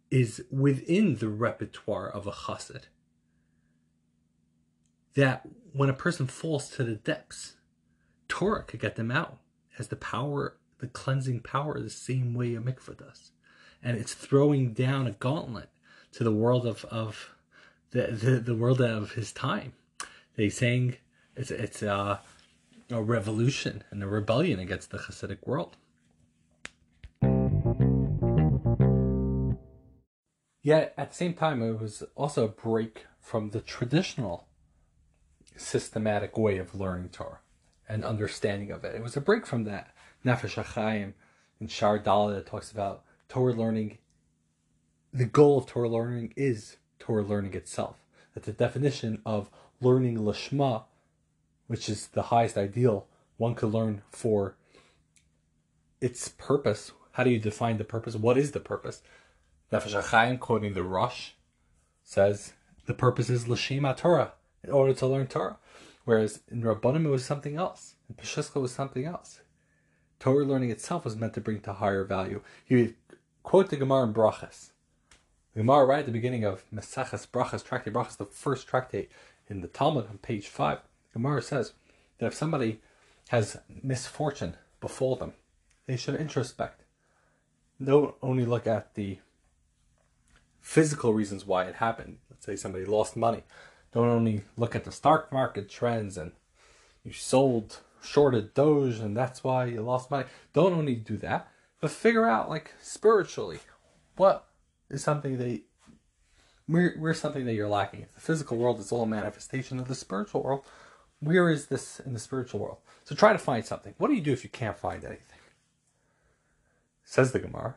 is 0.09 0.43
within 0.49 1.17
the 1.17 1.27
repertoire 1.27 2.09
of 2.09 2.25
a 2.25 2.31
chassid. 2.31 2.85
That 5.13 5.47
when 5.73 5.89
a 5.89 5.93
person 5.93 6.25
falls 6.25 6.69
to 6.69 6.83
the 6.83 6.95
depths 6.95 7.57
Torah 8.27 8.63
could 8.63 8.79
get 8.79 8.95
them 8.95 9.11
out. 9.11 9.37
Has 9.77 9.89
the 9.89 9.95
power, 9.95 10.57
the 10.79 10.87
cleansing 10.87 11.41
power, 11.41 11.79
the 11.79 11.91
same 11.91 12.33
way 12.33 12.55
a 12.55 12.59
mikvah 12.59 12.97
does. 12.97 13.29
And 13.83 13.95
it's 13.95 14.15
throwing 14.15 14.73
down 14.73 15.05
a 15.05 15.11
gauntlet 15.11 15.69
to 16.13 16.23
the 16.23 16.33
world 16.33 16.65
of, 16.65 16.83
of 16.85 17.29
the, 17.91 18.07
the, 18.07 18.39
the 18.39 18.55
world 18.55 18.81
of 18.81 19.11
his 19.11 19.31
time. 19.31 19.73
They 20.35 20.49
saying 20.49 20.97
it's 21.35 21.51
it's 21.51 21.81
a, 21.81 22.21
a 22.89 23.01
revolution 23.01 23.83
and 23.89 24.03
a 24.03 24.07
rebellion 24.07 24.59
against 24.59 24.91
the 24.91 24.97
Hasidic 24.97 25.45
world. 25.45 25.77
Yet 30.61 30.93
at 30.97 31.11
the 31.11 31.15
same 31.15 31.35
time, 31.35 31.61
it 31.61 31.79
was 31.79 32.03
also 32.15 32.45
a 32.45 32.49
break 32.49 33.05
from 33.19 33.51
the 33.51 33.61
traditional 33.61 34.47
systematic 35.55 36.37
way 36.37 36.57
of 36.57 36.75
learning 36.75 37.09
Torah 37.09 37.39
and 37.87 38.03
understanding 38.03 38.71
of 38.71 38.83
it. 38.83 38.95
It 38.95 39.03
was 39.03 39.15
a 39.15 39.21
break 39.21 39.45
from 39.45 39.63
that. 39.65 39.93
Nefesh 40.25 40.61
HaChaim 40.61 41.13
in 41.61 41.67
Shar 41.67 41.99
Dalet 41.99 42.45
talks 42.45 42.71
about 42.71 43.03
Torah 43.29 43.53
learning. 43.53 43.99
The 45.13 45.25
goal 45.25 45.59
of 45.59 45.67
Torah 45.67 45.87
learning 45.87 46.33
is 46.35 46.77
Torah 46.99 47.23
learning 47.23 47.53
itself. 47.53 47.97
That 48.33 48.43
the 48.43 48.51
definition 48.51 49.21
of 49.25 49.49
learning 49.81 50.17
Lishma, 50.19 50.83
which 51.67 51.89
is 51.89 52.07
the 52.07 52.23
highest 52.23 52.57
ideal, 52.57 53.07
one 53.37 53.55
could 53.55 53.73
learn 53.73 54.01
for 54.09 54.55
its 56.01 56.29
purpose. 56.29 56.91
How 57.13 57.23
do 57.23 57.29
you 57.29 57.39
define 57.39 57.77
the 57.77 57.83
purpose? 57.83 58.15
What 58.15 58.37
is 58.37 58.51
the 58.51 58.59
purpose? 58.59 59.01
Nefesh 59.71 59.99
HaChaim, 60.01 60.39
quoting 60.39 60.73
the 60.73 60.83
Rosh, 60.83 61.31
says 62.03 62.53
the 62.85 62.93
purpose 62.93 63.29
is 63.29 63.45
Lashima 63.45 63.97
Torah, 63.97 64.33
in 64.63 64.69
order 64.69 64.93
to 64.93 65.07
learn 65.07 65.27
Torah. 65.27 65.57
Whereas 66.05 66.41
in 66.49 66.63
Reb 66.63 66.81
Bunim 66.81 67.05
it 67.05 67.09
was 67.09 67.25
something 67.25 67.55
else. 67.55 67.95
In 68.07 68.15
Peshischa 68.15 68.61
was 68.61 68.71
something 68.71 69.05
else. 69.05 69.41
Torah 70.19 70.45
learning 70.45 70.69
itself 70.69 71.03
was 71.03 71.15
meant 71.15 71.33
to 71.33 71.41
bring 71.41 71.59
to 71.61 71.73
higher 71.73 72.03
value. 72.03 72.41
He 72.63 72.75
would 72.75 72.95
quote 73.41 73.69
the 73.69 73.75
Gemara 73.75 74.03
in 74.03 74.13
Brachas. 74.13 74.69
The 75.53 75.61
Gemara 75.61 75.85
right 75.85 75.99
at 75.99 76.05
the 76.05 76.11
beginning 76.11 76.43
of 76.43 76.63
Meseches 76.71 77.27
Brachas, 77.27 77.63
Tractate 77.63 77.93
Brachas, 77.93 78.17
the 78.17 78.25
first 78.25 78.67
tractate 78.67 79.09
in 79.47 79.61
the 79.61 79.67
Talmud 79.67 80.07
on 80.09 80.17
page 80.17 80.47
5. 80.47 80.79
Gemara 81.13 81.41
says 81.41 81.73
that 82.17 82.27
if 82.27 82.33
somebody 82.33 82.81
has 83.29 83.57
misfortune 83.83 84.55
befall 84.81 85.15
them, 85.15 85.33
they 85.85 85.97
should 85.97 86.19
introspect. 86.19 86.83
Don't 87.83 88.15
only 88.21 88.45
look 88.45 88.67
at 88.67 88.95
the 88.95 89.19
physical 90.61 91.13
reasons 91.13 91.45
why 91.45 91.65
it 91.65 91.75
happened. 91.75 92.17
Let's 92.29 92.45
say 92.45 92.55
somebody 92.55 92.85
lost 92.85 93.15
money 93.15 93.43
don't 93.95 94.09
only 94.09 94.43
look 94.57 94.75
at 94.75 94.83
the 94.83 94.91
stock 94.91 95.31
market 95.31 95.69
trends 95.69 96.17
and 96.17 96.33
you 97.05 97.13
sold 97.13 97.79
shorted 98.03 98.53
Doge 98.53 98.99
and 98.99 99.15
that's 99.15 99.41
why 99.41 99.65
you 99.65 99.81
lost 99.81 100.11
money. 100.11 100.25
Don't 100.51 100.73
only 100.73 100.95
do 100.95 101.15
that, 101.19 101.47
but 101.79 101.91
figure 101.91 102.27
out 102.27 102.49
like 102.49 102.73
spiritually 102.81 103.59
what 104.17 104.47
is 104.89 105.01
something 105.01 105.37
that 105.37 105.61
where 106.67 106.95
where's 106.97 107.19
something 107.19 107.45
that 107.45 107.53
you're 107.53 107.69
lacking. 107.69 108.01
If 108.01 108.13
the 108.13 108.21
physical 108.21 108.57
world 108.57 108.79
is 108.79 108.91
all 108.91 109.03
a 109.03 109.07
manifestation 109.07 109.79
of 109.79 109.87
the 109.87 109.95
spiritual 109.95 110.43
world, 110.43 110.65
where 111.19 111.49
is 111.49 111.67
this 111.67 111.99
in 111.99 112.13
the 112.13 112.19
spiritual 112.19 112.59
world? 112.59 112.77
So 113.03 113.15
try 113.15 113.33
to 113.33 113.39
find 113.39 113.65
something. 113.65 113.93
What 113.97 114.07
do 114.07 114.15
you 114.15 114.21
do 114.21 114.33
if 114.33 114.43
you 114.43 114.49
can't 114.49 114.77
find 114.77 115.03
anything? 115.03 115.39
Says 117.03 117.31
the 117.31 117.39
Gemara. 117.39 117.75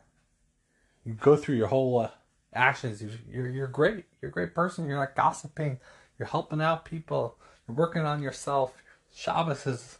You 1.04 1.14
go 1.14 1.36
through 1.36 1.56
your 1.56 1.68
whole 1.68 2.00
uh, 2.00 2.10
actions. 2.54 3.02
You're 3.30 3.48
you're 3.48 3.66
great. 3.66 4.04
You're 4.20 4.30
a 4.30 4.32
great 4.32 4.54
person. 4.54 4.86
You're 4.86 4.98
not 4.98 5.14
gossiping. 5.14 5.78
You're 6.18 6.28
helping 6.28 6.60
out 6.60 6.84
people. 6.84 7.36
You're 7.66 7.76
working 7.76 8.02
on 8.02 8.22
yourself. 8.22 8.72
Shabbos 9.14 9.66
is 9.66 9.98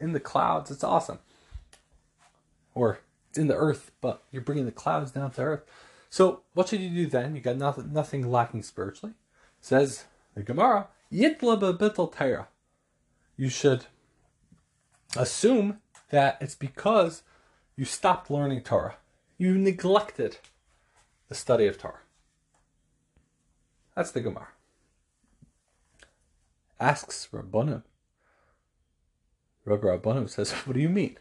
in 0.00 0.12
the 0.12 0.20
clouds. 0.20 0.70
It's 0.70 0.84
awesome. 0.84 1.18
Or 2.74 3.00
it's 3.28 3.38
in 3.38 3.46
the 3.46 3.56
earth, 3.56 3.90
but 4.00 4.22
you're 4.32 4.42
bringing 4.42 4.66
the 4.66 4.72
clouds 4.72 5.10
down 5.10 5.30
to 5.32 5.42
earth. 5.42 5.64
So 6.14 6.42
what 6.52 6.68
should 6.68 6.80
you 6.80 6.90
do 6.90 7.06
then? 7.08 7.34
You 7.34 7.40
got 7.40 7.56
nothing, 7.56 7.92
nothing 7.92 8.30
lacking 8.30 8.62
spiritually. 8.62 9.16
Says 9.60 10.04
the 10.36 10.44
Gemara, 10.44 10.86
Yitla 11.12 12.12
Torah. 12.16 12.46
You 13.36 13.48
should 13.48 13.86
assume 15.16 15.80
that 16.10 16.38
it's 16.40 16.54
because 16.54 17.24
you 17.74 17.84
stopped 17.84 18.30
learning 18.30 18.62
Torah. 18.62 18.94
You 19.38 19.58
neglected 19.58 20.36
the 21.28 21.34
study 21.34 21.66
of 21.66 21.78
Torah. 21.78 22.04
That's 23.96 24.12
the 24.12 24.20
Gemara. 24.20 24.50
Asks 26.78 27.26
Reb 27.32 27.50
Bunim. 27.50 27.82
Rabbi 29.64 29.88
Reb 29.88 30.02
Bunim 30.04 30.30
says, 30.30 30.52
What 30.52 30.74
do 30.74 30.80
you 30.80 30.90
mean? 30.90 31.18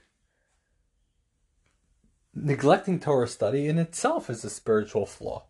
Neglecting 2.36 3.00
Torah 3.00 3.28
study 3.28 3.68
in 3.68 3.78
itself 3.78 4.30
is 4.30 4.44
a 4.44 4.50
spiritual 4.50 5.06
flaw. 5.06 5.44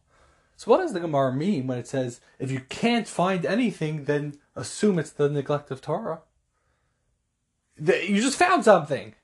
So, 0.57 0.69
what 0.69 0.77
does 0.77 0.93
the 0.93 0.99
Gemara 0.99 1.33
mean 1.33 1.67
when 1.67 1.77
it 1.77 1.87
says, 1.87 2.19
if 2.39 2.51
you 2.51 2.59
can't 2.69 3.07
find 3.07 3.45
anything, 3.45 4.05
then 4.05 4.35
assume 4.55 4.99
it's 4.99 5.09
the 5.11 5.29
neglect 5.29 5.71
of 5.71 5.81
Torah? 5.81 6.21
You 7.77 8.21
just 8.21 8.37
found 8.37 8.63
something. 8.63 9.15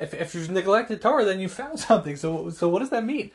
If, 0.00 0.14
if 0.14 0.34
you've 0.34 0.50
neglected 0.50 1.02
Torah, 1.02 1.24
then 1.24 1.40
you 1.40 1.48
found 1.48 1.78
something. 1.80 2.16
So, 2.16 2.50
so 2.50 2.68
what 2.68 2.78
does 2.80 2.90
that 2.90 3.04
mean? 3.04 3.30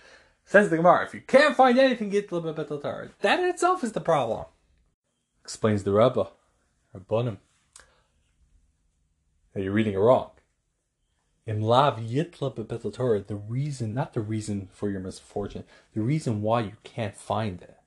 Says 0.45 0.69
the 0.69 0.77
Gemara, 0.77 1.05
if 1.05 1.13
you 1.13 1.21
can't 1.21 1.55
find 1.55 1.77
anything, 1.77 2.09
get 2.09 2.31
a 2.31 2.35
little 2.35 2.53
bit 2.53 2.69
of 2.69 2.81
Torah. 2.81 3.09
That 3.21 3.39
in 3.39 3.49
itself 3.49 3.83
is 3.83 3.91
the 3.91 4.01
problem. 4.01 4.45
Explains 5.43 5.83
the 5.83 5.91
Rebbe, 5.91 6.27
Reb 6.93 7.07
Bunim. 7.07 7.37
That 9.53 9.61
you're 9.61 9.73
reading 9.73 9.93
it 9.93 9.97
wrong. 9.97 10.31
In 11.45 11.61
Lav 11.61 11.99
Yitla 11.99 12.55
Bebetel 12.55 12.93
Torah, 12.93 13.19
the 13.19 13.35
reason, 13.35 13.93
not 13.93 14.13
the 14.13 14.21
reason 14.21 14.69
for 14.71 14.89
your 14.89 15.01
misfortune, 15.01 15.65
the 15.93 16.01
reason 16.01 16.41
why 16.41 16.61
you 16.61 16.73
can't 16.85 17.17
find 17.17 17.61
it. 17.61 17.77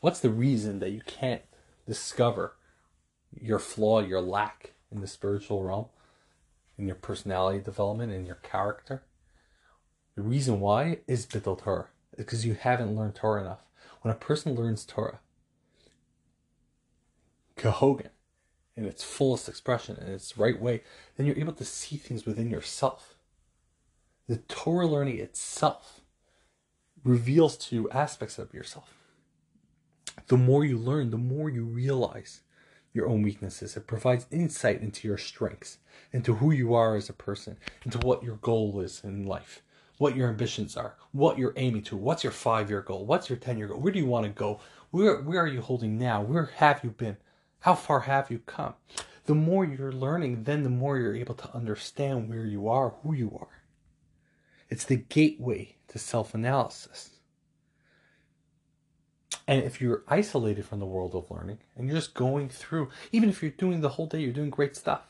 What's 0.00 0.20
the 0.20 0.30
reason 0.30 0.78
that 0.78 0.92
you 0.92 1.02
can't 1.06 1.42
discover 1.86 2.56
your 3.38 3.58
flaw, 3.58 4.00
your 4.00 4.22
lack 4.22 4.72
in 4.90 5.02
the 5.02 5.06
spiritual 5.06 5.62
realm, 5.62 5.86
in 6.78 6.86
your 6.86 6.96
personality 6.96 7.60
development, 7.60 8.12
in 8.12 8.24
your 8.24 8.36
character? 8.36 9.02
The 10.14 10.22
reason 10.22 10.60
why 10.60 11.00
is 11.06 11.26
Bittul 11.26 11.60
Torah, 11.60 11.88
because 12.16 12.46
you 12.46 12.54
haven't 12.54 12.96
learned 12.96 13.14
Torah 13.14 13.42
enough. 13.42 13.60
When 14.00 14.14
a 14.14 14.16
person 14.16 14.54
learns 14.54 14.86
Torah, 14.86 15.20
Kehogan, 17.56 18.10
in 18.76 18.84
its 18.84 19.02
fullest 19.02 19.48
expression, 19.48 19.96
in 19.96 20.12
its 20.12 20.36
right 20.36 20.60
way, 20.60 20.82
then 21.16 21.26
you're 21.26 21.38
able 21.38 21.52
to 21.54 21.64
see 21.64 21.96
things 21.96 22.26
within 22.26 22.50
yourself. 22.50 23.14
The 24.28 24.36
Torah 24.36 24.86
learning 24.86 25.18
itself 25.18 26.00
reveals 27.04 27.56
to 27.56 27.76
you 27.76 27.90
aspects 27.90 28.38
of 28.38 28.52
yourself. 28.52 28.92
The 30.28 30.36
more 30.36 30.64
you 30.64 30.78
learn, 30.78 31.10
the 31.10 31.18
more 31.18 31.48
you 31.48 31.64
realize 31.64 32.40
your 32.96 33.08
own 33.08 33.22
weaknesses. 33.22 33.76
It 33.76 33.86
provides 33.86 34.26
insight 34.32 34.80
into 34.80 35.06
your 35.06 35.18
strengths, 35.18 35.78
into 36.12 36.34
who 36.34 36.50
you 36.50 36.74
are 36.74 36.96
as 36.96 37.08
a 37.08 37.12
person, 37.12 37.58
into 37.84 37.98
what 37.98 38.24
your 38.24 38.36
goal 38.36 38.80
is 38.80 39.02
in 39.04 39.26
life, 39.26 39.62
what 39.98 40.16
your 40.16 40.28
ambitions 40.28 40.76
are, 40.76 40.96
what 41.12 41.38
you're 41.38 41.52
aiming 41.56 41.82
to, 41.82 41.96
what's 41.96 42.24
your 42.24 42.32
five 42.32 42.70
year 42.70 42.80
goal, 42.80 43.04
what's 43.04 43.28
your 43.28 43.38
10 43.38 43.58
year 43.58 43.68
goal, 43.68 43.78
where 43.78 43.92
do 43.92 43.98
you 43.98 44.06
want 44.06 44.24
to 44.24 44.30
go, 44.30 44.58
where, 44.90 45.20
where 45.20 45.42
are 45.42 45.46
you 45.46 45.60
holding 45.60 45.98
now, 45.98 46.22
where 46.22 46.46
have 46.56 46.80
you 46.82 46.90
been, 46.90 47.18
how 47.66 47.74
far 47.74 48.02
have 48.02 48.30
you 48.30 48.38
come? 48.46 48.74
The 49.24 49.34
more 49.34 49.64
you're 49.64 49.90
learning, 49.90 50.44
then 50.44 50.62
the 50.62 50.70
more 50.70 50.98
you're 50.98 51.16
able 51.16 51.34
to 51.34 51.52
understand 51.52 52.28
where 52.28 52.46
you 52.46 52.68
are, 52.68 52.94
who 53.02 53.12
you 53.12 53.36
are. 53.40 53.64
It's 54.68 54.84
the 54.84 54.94
gateway 54.94 55.74
to 55.88 55.98
self 55.98 56.32
analysis. 56.32 57.10
And 59.48 59.64
if 59.64 59.80
you're 59.80 60.04
isolated 60.06 60.64
from 60.64 60.78
the 60.78 60.86
world 60.86 61.16
of 61.16 61.28
learning 61.28 61.58
and 61.74 61.88
you're 61.88 61.96
just 61.96 62.14
going 62.14 62.50
through, 62.50 62.90
even 63.10 63.28
if 63.28 63.42
you're 63.42 63.50
doing 63.50 63.80
the 63.80 63.88
whole 63.88 64.06
day, 64.06 64.20
you're 64.20 64.32
doing 64.32 64.50
great 64.50 64.76
stuff. 64.76 65.02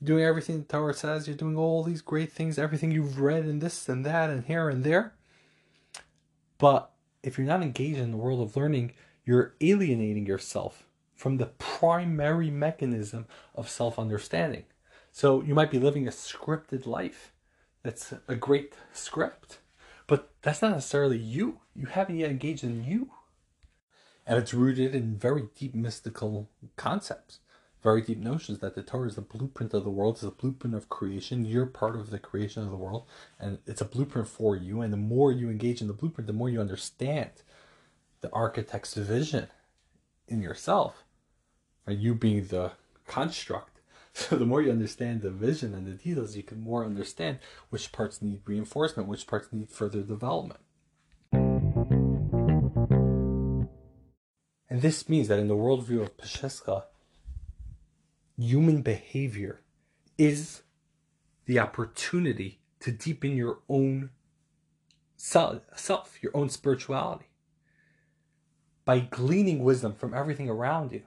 You're 0.00 0.18
doing 0.18 0.24
everything 0.24 0.58
the 0.58 0.66
Torah 0.66 0.94
says, 0.94 1.26
you're 1.26 1.36
doing 1.36 1.56
all 1.56 1.82
these 1.82 2.00
great 2.00 2.30
things, 2.30 2.60
everything 2.60 2.92
you've 2.92 3.18
read 3.18 3.42
and 3.42 3.60
this 3.60 3.88
and 3.88 4.06
that 4.06 4.30
and 4.30 4.44
here 4.44 4.68
and 4.68 4.84
there. 4.84 5.14
But 6.58 6.92
if 7.24 7.36
you're 7.36 7.46
not 7.48 7.62
engaged 7.62 7.98
in 7.98 8.12
the 8.12 8.16
world 8.16 8.40
of 8.40 8.56
learning, 8.56 8.92
you're 9.24 9.56
alienating 9.60 10.26
yourself 10.26 10.85
from 11.16 11.38
the 11.38 11.46
primary 11.46 12.50
mechanism 12.50 13.26
of 13.54 13.68
self 13.68 13.98
understanding. 13.98 14.64
So 15.10 15.42
you 15.42 15.54
might 15.54 15.70
be 15.70 15.78
living 15.78 16.06
a 16.06 16.10
scripted 16.10 16.86
life. 16.86 17.32
That's 17.82 18.12
a 18.28 18.34
great 18.34 18.74
script, 18.92 19.58
but 20.06 20.30
that's 20.42 20.60
not 20.60 20.72
necessarily 20.72 21.18
you. 21.18 21.60
You 21.74 21.86
haven't 21.86 22.18
yet 22.18 22.30
engaged 22.30 22.62
in 22.62 22.84
you. 22.84 23.10
And 24.26 24.38
it's 24.38 24.52
rooted 24.52 24.94
in 24.94 25.16
very 25.16 25.48
deep 25.56 25.74
mystical 25.74 26.50
concepts, 26.74 27.38
very 27.82 28.02
deep 28.02 28.18
notions 28.18 28.58
that 28.58 28.74
the 28.74 28.82
Torah 28.82 29.08
is 29.08 29.14
the 29.14 29.20
blueprint 29.20 29.72
of 29.72 29.84
the 29.84 29.90
world, 29.90 30.16
it's 30.16 30.24
a 30.24 30.30
blueprint 30.32 30.74
of 30.74 30.88
creation. 30.88 31.44
You're 31.44 31.66
part 31.66 31.94
of 31.94 32.10
the 32.10 32.18
creation 32.18 32.64
of 32.64 32.70
the 32.70 32.76
world, 32.76 33.06
and 33.38 33.58
it's 33.66 33.80
a 33.80 33.84
blueprint 33.86 34.26
for 34.26 34.56
you. 34.56 34.80
And 34.80 34.92
the 34.92 34.98
more 34.98 35.30
you 35.30 35.48
engage 35.48 35.80
in 35.80 35.86
the 35.86 35.94
blueprint, 35.94 36.26
the 36.26 36.32
more 36.32 36.50
you 36.50 36.60
understand 36.60 37.30
the 38.20 38.30
architect's 38.32 38.94
vision 38.94 39.46
in 40.26 40.42
yourself 40.42 41.04
and 41.86 42.00
you 42.00 42.14
being 42.14 42.46
the 42.46 42.72
construct. 43.06 43.70
So 44.18 44.36
the 44.36 44.46
more 44.46 44.62
you 44.62 44.70
understand 44.70 45.20
the 45.20 45.28
vision 45.28 45.74
and 45.74 45.86
the 45.86 45.90
details, 45.90 46.36
you 46.38 46.42
can 46.42 46.62
more 46.62 46.86
understand 46.86 47.38
which 47.68 47.92
parts 47.92 48.22
need 48.22 48.40
reinforcement, 48.46 49.10
which 49.10 49.26
parts 49.26 49.48
need 49.52 49.68
further 49.68 50.00
development. 50.00 50.60
And 54.70 54.80
this 54.80 55.06
means 55.10 55.28
that 55.28 55.38
in 55.38 55.48
the 55.48 55.54
worldview 55.54 56.00
of 56.00 56.16
Pesheska, 56.16 56.84
human 58.38 58.80
behavior 58.80 59.60
is 60.16 60.62
the 61.44 61.58
opportunity 61.58 62.60
to 62.80 62.90
deepen 62.92 63.36
your 63.36 63.58
own 63.68 64.08
self, 65.18 66.22
your 66.22 66.34
own 66.34 66.48
spirituality, 66.48 67.26
by 68.86 69.00
gleaning 69.00 69.62
wisdom 69.62 69.94
from 69.94 70.14
everything 70.14 70.48
around 70.48 70.92
you 70.92 71.02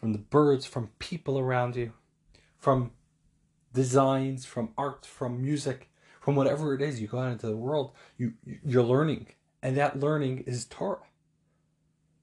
from 0.00 0.12
the 0.12 0.18
birds, 0.18 0.64
from 0.64 0.88
people 0.98 1.38
around 1.38 1.76
you, 1.76 1.92
from 2.56 2.92
designs, 3.74 4.46
from 4.46 4.70
art, 4.78 5.04
from 5.04 5.42
music, 5.42 5.90
from 6.20 6.34
whatever 6.34 6.74
it 6.74 6.80
is 6.80 7.00
you 7.00 7.06
go 7.06 7.18
out 7.18 7.32
into 7.32 7.46
the 7.46 7.56
world, 7.56 7.92
you 8.16 8.32
you're 8.64 8.82
learning, 8.82 9.28
and 9.62 9.76
that 9.76 10.00
learning 10.00 10.38
is 10.46 10.64
Torah. 10.64 11.04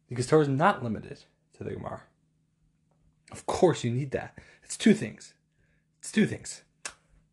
Because 0.10 0.26
Torah 0.26 0.42
is 0.42 0.48
not 0.48 0.84
limited 0.84 1.20
to 1.58 1.63
the 1.63 1.72
Gemara. 1.72 2.02
Of 3.32 3.46
course, 3.46 3.84
you 3.84 3.92
need 3.92 4.12
that. 4.12 4.38
It's 4.63 4.78
two 4.78 4.94
things. 4.94 5.34
It's 6.00 6.12
two 6.12 6.26
things, 6.26 6.63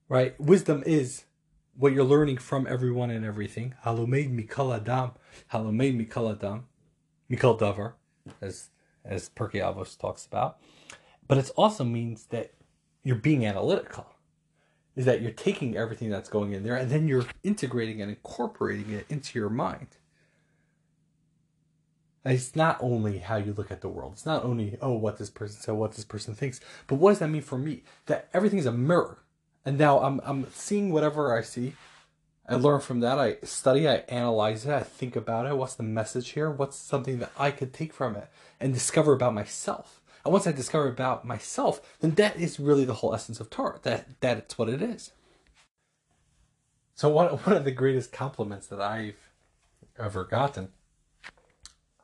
right? 0.09 0.39
Wisdom 0.39 0.83
is 0.85 1.25
what 1.77 1.93
you're 1.93 2.05
learning 2.05 2.39
from 2.39 2.67
everyone 2.67 3.11
and 3.11 3.25
everything. 3.25 3.75
Halomed 3.85 4.37
mikal 4.37 4.75
adam, 4.77 5.13
halomed 5.53 6.09
mikal 6.09 6.37
adam, 6.37 6.67
mikal 7.31 7.59
davar, 7.59 7.95
as 8.41 8.69
as 9.05 9.29
Pirkei 9.29 9.61
Avos 9.61 9.99
talks 9.99 10.27
about. 10.27 10.59
But 11.27 11.39
it 11.39 11.51
also 11.57 11.85
means 11.85 12.27
that 12.27 12.53
you're 13.03 13.17
being 13.17 13.47
analytical. 13.47 14.07
Is 14.97 15.05
that 15.07 15.21
you're 15.21 15.33
taking 15.33 15.77
everything 15.77 16.09
that's 16.09 16.29
going 16.29 16.53
in 16.53 16.63
there 16.63 16.77
and 16.77 16.91
then 16.91 17.09
you're 17.09 17.27
integrating 17.43 18.01
and 18.01 18.11
incorporating 18.11 18.93
it 18.93 19.07
into 19.09 19.39
your 19.39 19.51
mind. 19.51 19.89
And 22.25 22.35
it's 22.35 22.55
not 22.55 22.79
only 22.81 23.19
how 23.19 23.37
you 23.37 23.53
look 23.53 23.71
at 23.71 23.81
the 23.81 23.89
world. 23.89 24.13
It's 24.13 24.25
not 24.25 24.45
only, 24.45 24.79
oh, 24.81 24.93
what 24.93 25.19
this 25.19 25.31
person 25.31 25.61
said, 25.61 25.75
what 25.75 25.93
this 25.93 26.05
person 26.05 26.35
thinks. 26.35 26.61
But 26.87 26.97
what 26.97 27.11
does 27.11 27.19
that 27.19 27.29
mean 27.29 27.43
for 27.43 27.59
me? 27.59 27.83
That 28.07 28.29
everything 28.33 28.59
is 28.59 28.67
a 28.67 28.73
mirror. 28.73 29.19
And 29.65 29.77
now 29.77 30.01
I'm, 30.01 30.21
I'm 30.25 30.47
seeing 30.53 30.91
whatever 30.91 31.37
I 31.37 31.43
see 31.43 31.75
I 32.47 32.57
learn 32.57 32.81
from 32.81 33.01
that. 33.01 33.19
I 33.19 33.37
study, 33.43 33.89
I 33.89 33.97
analyze 34.09 34.67
it, 34.67 34.73
I 34.73 34.83
think 34.83 35.17
about 35.17 35.47
it. 35.47 35.57
What's 35.57 35.75
the 35.75 35.83
message 35.83 36.31
here? 36.31 36.51
What's 36.51 36.77
something 36.77 37.19
that 37.21 37.33
I 37.39 37.51
could 37.51 37.73
take 37.73 37.93
from 37.93 38.17
it 38.17 38.29
and 38.61 38.75
discover 38.75 39.13
about 39.13 39.35
myself? 39.35 40.01
And 40.25 40.33
once 40.33 40.47
I 40.47 40.53
discover 40.53 40.89
about 40.89 41.25
myself, 41.25 41.81
then 42.01 42.13
that 42.13 42.37
is 42.37 42.61
really 42.61 42.85
the 42.85 42.95
whole 42.95 43.15
essence 43.15 43.41
of 43.41 43.51
Torah. 43.51 43.79
That 43.83 44.21
that 44.21 44.39
it's 44.39 44.59
what 44.59 44.69
it 44.69 44.83
is. 44.83 45.13
So 46.95 47.09
one 47.09 47.29
one 47.45 47.57
of 47.57 47.65
the 47.65 47.71
greatest 47.71 48.13
compliments 48.13 48.67
that 48.69 48.81
I've 48.81 49.31
ever 49.99 50.25
gotten, 50.25 50.69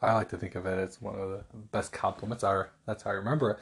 I 0.00 0.14
like 0.14 0.28
to 0.30 0.36
think 0.36 0.54
of 0.54 0.66
it 0.66 0.78
as 0.78 1.00
one 1.00 1.16
of 1.16 1.30
the 1.30 1.44
best 1.72 1.92
compliments. 1.92 2.44
Our 2.44 2.70
that's 2.86 3.02
how 3.02 3.10
I 3.10 3.14
remember 3.14 3.50
it. 3.50 3.58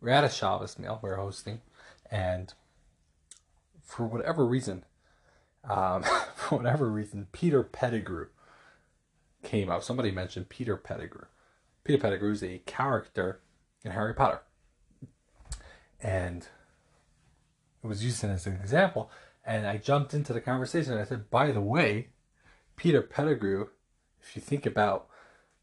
We're 0.00 0.10
at 0.10 0.24
a 0.24 0.28
Shabbos 0.28 0.78
meal 0.78 0.98
we're 1.02 1.16
hosting, 1.16 1.60
and 2.10 2.52
for 3.82 4.06
whatever 4.06 4.44
reason, 4.44 4.84
um, 5.68 6.02
for 6.34 6.56
whatever 6.58 6.90
reason, 6.90 7.28
Peter 7.32 7.62
Pettigrew 7.62 8.28
came 9.42 9.70
up. 9.70 9.82
Somebody 9.82 10.10
mentioned 10.10 10.48
Peter 10.48 10.76
Pettigrew. 10.76 11.26
Peter 11.84 11.98
Pettigrew 11.98 12.32
is 12.32 12.42
a 12.42 12.58
character 12.66 13.40
in 13.84 13.92
Harry 13.92 14.14
Potter. 14.14 14.42
And 16.02 16.46
it 17.82 17.86
was 17.86 18.04
used 18.04 18.22
as 18.24 18.46
an 18.46 18.54
example. 18.54 19.10
And 19.44 19.66
I 19.66 19.78
jumped 19.78 20.14
into 20.14 20.32
the 20.32 20.40
conversation 20.40 20.92
and 20.92 21.00
I 21.00 21.04
said, 21.04 21.30
by 21.30 21.50
the 21.50 21.60
way, 21.60 22.08
Peter 22.76 23.02
Pettigrew 23.02 23.68
if 24.22 24.36
you 24.36 24.42
think 24.42 24.66
about 24.66 25.06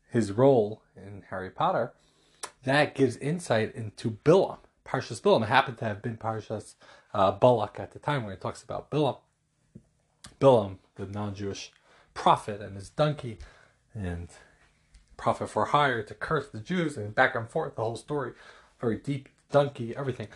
his 0.10 0.32
role 0.32 0.82
in 0.96 1.24
Harry 1.30 1.50
Potter, 1.50 1.94
that 2.64 2.96
gives 2.96 3.18
insight 3.18 3.74
into 3.76 4.12
Bilam. 4.24 4.60
Parshas 4.86 5.22
Bilam 5.22 5.46
happened 5.46 5.78
to 5.80 5.86
have 5.86 6.02
been 6.02 6.18
Parshas 6.18 6.76
uh, 7.14 7.32
Balak 7.32 7.80
at 7.80 7.92
the 7.92 8.00
time 8.00 8.24
when 8.24 8.34
it 8.34 8.42
talks 8.42 8.64
about 8.64 8.90
Bilam. 8.90 9.18
Bilam, 10.40 10.78
the 10.96 11.06
non-Jewish 11.06 11.72
prophet, 12.14 12.62
and 12.62 12.76
his 12.76 12.90
donkey, 12.90 13.38
and 13.94 14.30
prophet 15.16 15.50
for 15.50 15.66
hire 15.66 16.04
to 16.04 16.14
curse 16.14 16.50
the 16.50 16.60
Jews, 16.60 16.98
and 16.98 17.16
back 17.16 17.36
and 17.36 17.50
forth, 17.50 17.76
the 17.76 17.84
whole 17.84 17.96
story, 17.96 18.34
very 18.80 18.98
deep, 18.98 19.30
donkey, 19.52 19.96
everything. 19.96 20.28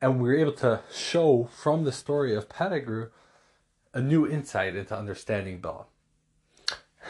And 0.00 0.20
we 0.20 0.28
were 0.28 0.36
able 0.36 0.52
to 0.52 0.80
show 0.92 1.48
from 1.52 1.84
the 1.84 1.92
story 1.92 2.34
of 2.34 2.48
Pettigrew 2.48 3.10
a 3.94 4.00
new 4.00 4.26
insight 4.26 4.76
into 4.76 4.96
understanding 4.96 5.60
Bilam. 5.60 5.86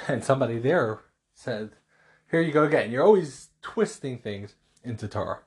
And 0.09 0.23
somebody 0.23 0.59
there 0.59 1.01
said, 1.35 1.71
Here 2.31 2.43
you 2.43 2.53
go 2.53 2.65
again. 2.65 2.91
You're 2.91 3.03
always 3.03 3.49
twisting 3.63 4.19
things 4.19 4.55
into 4.85 5.09
Torah. 5.09 5.41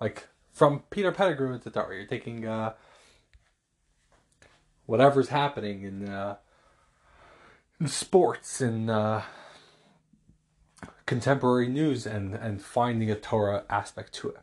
Like 0.00 0.26
from 0.56 0.84
Peter 0.90 1.12
Pettigrew 1.12 1.52
into 1.52 1.70
Torah. 1.70 1.94
You're 1.94 2.06
taking 2.06 2.46
uh, 2.46 2.72
whatever's 4.86 5.28
happening 5.28 5.82
in, 5.82 6.08
uh, 6.08 6.36
in 7.80 7.88
sports 7.88 8.60
and 8.60 8.90
uh, 8.90 9.22
contemporary 11.04 11.68
news 11.68 12.06
and, 12.06 12.34
and 12.34 12.62
finding 12.62 13.10
a 13.10 13.14
Torah 13.14 13.64
aspect 13.68 14.12
to 14.14 14.30
it. 14.30 14.38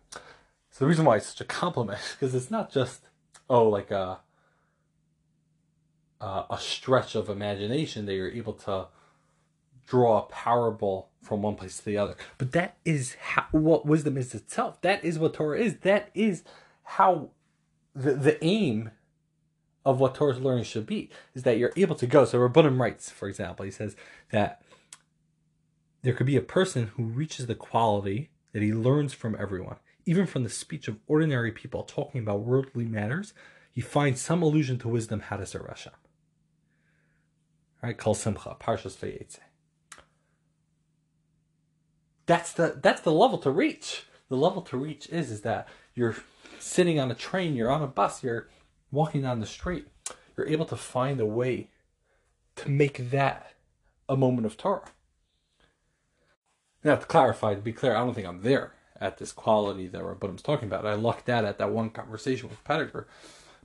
So 0.70 0.86
the 0.86 0.88
reason 0.88 1.06
why 1.06 1.18
it's 1.18 1.28
such 1.28 1.42
a 1.42 1.46
compliment 1.46 2.00
is 2.00 2.12
because 2.12 2.36
it's 2.36 2.52
not 2.52 2.72
just, 2.72 3.10
oh, 3.50 3.68
like 3.68 3.92
a, 3.92 4.20
a 6.22 6.58
stretch 6.60 7.16
of 7.16 7.30
imagination 7.30 8.06
that 8.06 8.14
you're 8.14 8.32
able 8.32 8.54
to 8.54 8.88
draw 9.86 10.20
a 10.20 10.26
parable 10.28 11.10
from 11.22 11.42
one 11.42 11.56
place 11.56 11.78
to 11.78 11.86
the 11.86 11.98
other. 11.98 12.16
But 12.38 12.54
that 12.54 12.78
is 12.86 13.16
how, 13.16 13.46
what 13.52 13.86
wisdom 13.86 14.18
is 14.18 14.34
itself. 14.34 14.82
That 14.82 15.04
is 15.04 15.20
what 15.20 15.34
Torah 15.34 15.60
is. 15.60 15.78
That 15.80 16.10
is 16.14 16.44
how 16.84 17.30
the, 17.94 18.14
the 18.14 18.44
aim 18.44 18.92
of 19.86 20.00
what 20.00 20.16
Torah's 20.16 20.40
learning 20.40 20.64
should 20.64 20.86
be 20.86 21.10
is 21.34 21.44
that 21.44 21.58
you're 21.58 21.74
able 21.76 21.96
to 21.96 22.08
go. 22.08 22.26
So 22.26 22.40
Reb 22.40 22.54
Bunim 22.54 22.80
writes, 22.80 23.10
for 23.10 23.28
example, 23.28 23.66
he 23.66 23.72
says 23.72 23.96
that 24.32 24.62
there 26.02 26.14
could 26.14 26.28
be 26.28 26.38
a 26.38 26.42
person 26.42 26.88
who 26.96 27.04
reaches 27.04 27.48
the 27.48 27.56
quality 27.56 28.30
that 28.54 28.62
he 28.62 28.74
learns 28.74 29.14
from 29.14 29.36
everyone, 29.40 29.78
even 30.06 30.26
from 30.26 30.44
the 30.44 30.50
speech 30.50 30.88
of 30.88 31.00
ordinary 31.08 31.52
people 31.52 31.84
talking 31.84 32.22
about 32.22 32.42
worldly 32.42 32.86
matters. 32.86 33.34
He 33.72 33.82
finds 33.82 34.22
some 34.22 34.42
allusion 34.42 34.78
to 34.80 34.88
wisdom 34.88 35.22
how 35.22 35.38
to 35.38 35.46
serve 35.46 35.68
Hashem. 35.68 35.94
Right, 37.82 37.98
Kol 37.98 38.14
Simcha, 38.14 38.56
Parshas 38.60 38.96
that's 42.26 42.54
the 42.54 42.80
that's 42.82 43.02
the 43.02 43.12
level 43.12 43.38
to 43.40 43.52
reach. 43.52 44.06
The 44.30 44.38
level 44.38 44.62
to 44.64 44.78
reach 44.78 45.08
is 45.10 45.30
is 45.32 45.42
that 45.42 45.68
you're 45.94 46.16
sitting 46.60 47.00
on 47.00 47.12
a 47.12 47.16
train, 47.16 47.56
you're 47.56 47.72
on 47.72 47.84
a 47.84 47.88
bus, 47.88 48.24
you're 48.24 48.48
walking 48.94 49.24
down 49.24 49.40
the 49.40 49.46
street. 49.46 49.88
You're 50.38 50.48
able 50.48 50.66
to 50.66 50.78
find 50.78 51.20
a 51.20 51.26
way 51.26 51.70
to 52.56 52.70
make 52.70 53.10
that 53.10 53.54
a 54.08 54.16
moment 54.16 54.46
of 54.46 54.56
Torah. 54.56 54.86
Now 56.84 56.96
to 56.96 57.06
clarify, 57.06 57.56
to 57.56 57.62
be 57.62 57.74
clear, 57.74 57.96
I 57.96 58.00
don't 58.00 58.14
think 58.14 58.28
I'm 58.28 58.42
there 58.42 58.74
at 59.00 59.18
this 59.18 59.32
quality 59.32 59.88
that 59.88 60.04
Reb 60.04 60.20
Bunim's 60.20 60.42
talking 60.42 60.68
about. 60.68 60.86
I 60.86 60.94
lucked 60.94 61.30
out 61.30 61.46
at 61.46 61.58
that 61.58 61.72
one 61.72 61.90
conversation 61.90 62.50
with 62.50 62.64
Pettigrew. 62.64 63.06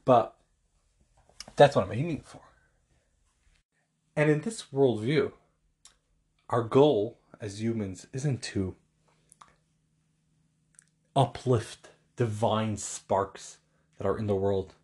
But 0.05 0.35
that's 1.57 1.77
what 1.77 1.85
I'm 1.85 1.93
aiming 1.93 2.23
for. 2.25 2.41
And 4.17 4.31
in 4.31 4.41
this 4.41 4.65
worldview, 4.73 5.33
our 6.49 6.63
goal 6.63 7.19
as 7.41 7.63
humans 7.63 8.07
isn't 8.13 8.43
to 8.43 8.75
uplift 11.15 11.91
divine 12.17 12.77
sparks 12.77 13.59
that 13.99 14.07
are 14.07 14.19
in 14.19 14.27
the 14.27 14.35
world, 14.35 14.75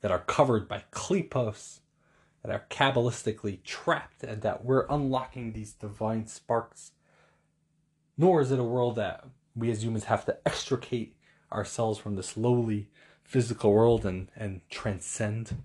that 0.00 0.10
are 0.10 0.20
covered 0.20 0.68
by 0.68 0.84
klipos, 0.92 1.80
that 2.42 2.52
are 2.52 2.66
kabbalistically 2.70 3.62
trapped, 3.64 4.22
and 4.22 4.42
that 4.42 4.64
we're 4.64 4.86
unlocking 4.88 5.52
these 5.52 5.72
divine 5.72 6.26
sparks. 6.26 6.92
Nor 8.16 8.40
is 8.40 8.50
it 8.50 8.58
a 8.58 8.64
world 8.64 8.96
that 8.96 9.24
we 9.54 9.70
as 9.70 9.84
humans 9.84 10.04
have 10.04 10.24
to 10.26 10.38
extricate 10.46 11.16
ourselves 11.52 11.98
from 11.98 12.16
this 12.16 12.36
lowly 12.36 12.88
physical 13.24 13.72
world 13.72 14.04
and, 14.06 14.30
and 14.36 14.60
transcend. 14.70 15.56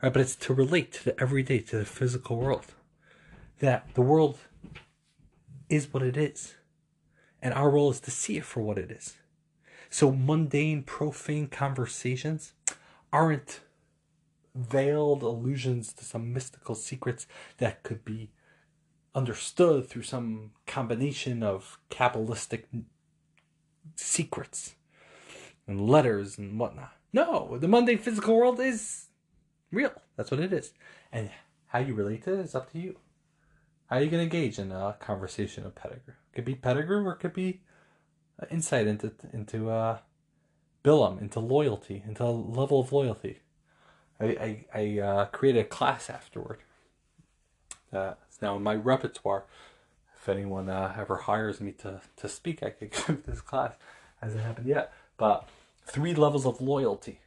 But 0.00 0.16
it's 0.16 0.36
to 0.36 0.54
relate 0.54 0.92
to 0.94 1.04
the 1.04 1.20
everyday, 1.20 1.60
to 1.60 1.78
the 1.78 1.84
physical 1.84 2.36
world. 2.36 2.66
That 3.60 3.94
the 3.94 4.02
world 4.02 4.38
is 5.68 5.92
what 5.92 6.02
it 6.02 6.16
is. 6.16 6.54
And 7.40 7.54
our 7.54 7.70
role 7.70 7.90
is 7.90 8.00
to 8.00 8.10
see 8.10 8.36
it 8.36 8.44
for 8.44 8.60
what 8.60 8.78
it 8.78 8.90
is. 8.90 9.16
So 9.90 10.10
mundane, 10.10 10.82
profane 10.82 11.48
conversations 11.48 12.54
aren't 13.12 13.60
veiled 14.54 15.22
allusions 15.22 15.92
to 15.94 16.04
some 16.04 16.32
mystical 16.32 16.74
secrets 16.74 17.26
that 17.58 17.82
could 17.82 18.04
be 18.04 18.30
understood 19.14 19.88
through 19.88 20.02
some 20.02 20.52
combination 20.66 21.42
of 21.42 21.78
Kabbalistic 21.90 22.64
secrets 23.94 24.74
and 25.66 25.88
letters 25.88 26.38
and 26.38 26.58
whatnot. 26.58 26.92
No, 27.12 27.58
the 27.58 27.68
mundane 27.68 27.98
physical 27.98 28.36
world 28.36 28.58
is 28.58 29.06
real. 29.70 29.92
That's 30.16 30.30
what 30.30 30.40
it 30.40 30.52
is. 30.52 30.72
And 31.12 31.30
how 31.66 31.80
you 31.80 31.94
relate 31.94 32.24
to 32.24 32.34
it 32.34 32.40
is 32.40 32.54
up 32.54 32.72
to 32.72 32.78
you. 32.78 32.96
How 33.86 33.96
are 33.96 34.02
you 34.02 34.10
going 34.10 34.28
to 34.28 34.36
engage 34.36 34.58
in 34.58 34.72
a 34.72 34.96
conversation 34.98 35.66
of 35.66 35.74
Pettigrew? 35.74 36.14
It 36.32 36.34
could 36.34 36.44
be 36.46 36.54
Pettigrew 36.54 37.04
or 37.04 37.12
it 37.12 37.20
could 37.20 37.34
be 37.34 37.60
insight 38.50 38.86
into 38.86 39.12
into 39.32 39.70
uh, 39.70 39.98
Bilam, 40.84 41.20
into 41.20 41.40
loyalty, 41.40 42.02
into 42.06 42.24
a 42.24 42.26
level 42.26 42.80
of 42.80 42.92
loyalty. 42.92 43.40
I 44.20 44.24
I, 44.24 44.64
I 44.74 44.98
uh, 44.98 45.24
created 45.26 45.60
a 45.60 45.68
class 45.68 46.10
afterward. 46.10 46.60
That's 47.90 48.40
now 48.40 48.56
in 48.56 48.62
my 48.62 48.74
repertoire. 48.74 49.44
If 50.16 50.28
anyone 50.28 50.68
uh, 50.68 50.94
ever 50.96 51.16
hires 51.16 51.60
me 51.60 51.72
to, 51.72 52.00
to 52.16 52.28
speak, 52.28 52.62
I 52.62 52.70
could 52.70 52.92
give 53.06 53.24
this 53.24 53.40
class. 53.40 53.74
Hasn't 54.20 54.42
happened 54.42 54.68
yet, 54.68 54.92
but 55.16 55.48
three 55.84 56.14
levels 56.14 56.46
of 56.46 56.60
loyalty. 56.60 57.20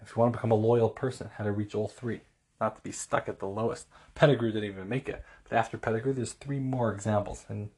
If 0.00 0.16
you 0.16 0.20
want 0.20 0.32
to 0.32 0.38
become 0.38 0.50
a 0.50 0.56
loyal 0.56 0.88
person, 0.88 1.30
how 1.36 1.44
to 1.44 1.52
reach 1.52 1.74
all 1.74 1.86
three 1.86 2.22
not 2.62 2.76
to 2.76 2.82
be 2.82 2.92
stuck 2.92 3.28
at 3.28 3.40
the 3.40 3.46
lowest. 3.46 3.88
Pettigrew 4.14 4.52
didn't 4.52 4.70
even 4.70 4.88
make 4.88 5.08
it. 5.08 5.24
But 5.48 5.58
after 5.58 5.76
Pettigrew, 5.76 6.12
there's 6.12 6.32
three 6.32 6.60
more 6.60 6.92
examples, 6.92 7.44
and 7.48 7.70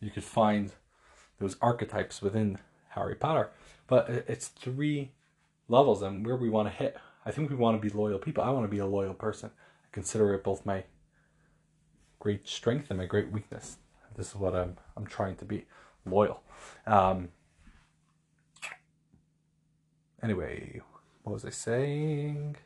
you 0.00 0.10
could 0.10 0.22
find 0.22 0.72
those 1.40 1.56
archetypes 1.60 2.22
within 2.22 2.58
Harry 2.98 3.14
Potter. 3.14 3.50
But 3.86 4.08
it's 4.28 4.48
three 4.48 5.12
levels, 5.68 6.02
and 6.02 6.26
where 6.26 6.36
we 6.36 6.50
want 6.50 6.68
to 6.68 6.74
hit. 6.74 6.96
I 7.24 7.30
think 7.30 7.50
we 7.50 7.56
want 7.56 7.80
to 7.80 7.88
be 7.88 7.94
loyal 7.94 8.18
people. 8.18 8.44
I 8.44 8.50
want 8.50 8.64
to 8.64 8.70
be 8.70 8.78
a 8.78 8.86
loyal 8.86 9.14
person. 9.14 9.50
I 9.56 9.88
consider 9.92 10.34
it 10.34 10.44
both 10.44 10.64
my 10.64 10.84
great 12.18 12.48
strength 12.48 12.90
and 12.90 12.98
my 12.98 13.06
great 13.06 13.30
weakness. 13.30 13.76
This 14.16 14.28
is 14.28 14.34
what 14.34 14.54
I'm 14.54 14.76
I'm 14.96 15.06
trying 15.06 15.36
to 15.36 15.44
be 15.44 15.66
loyal. 16.04 16.42
Um, 16.86 17.28
anyway, 20.22 20.80
what 21.22 21.34
was 21.34 21.44
I 21.44 21.50
saying? 21.50 22.56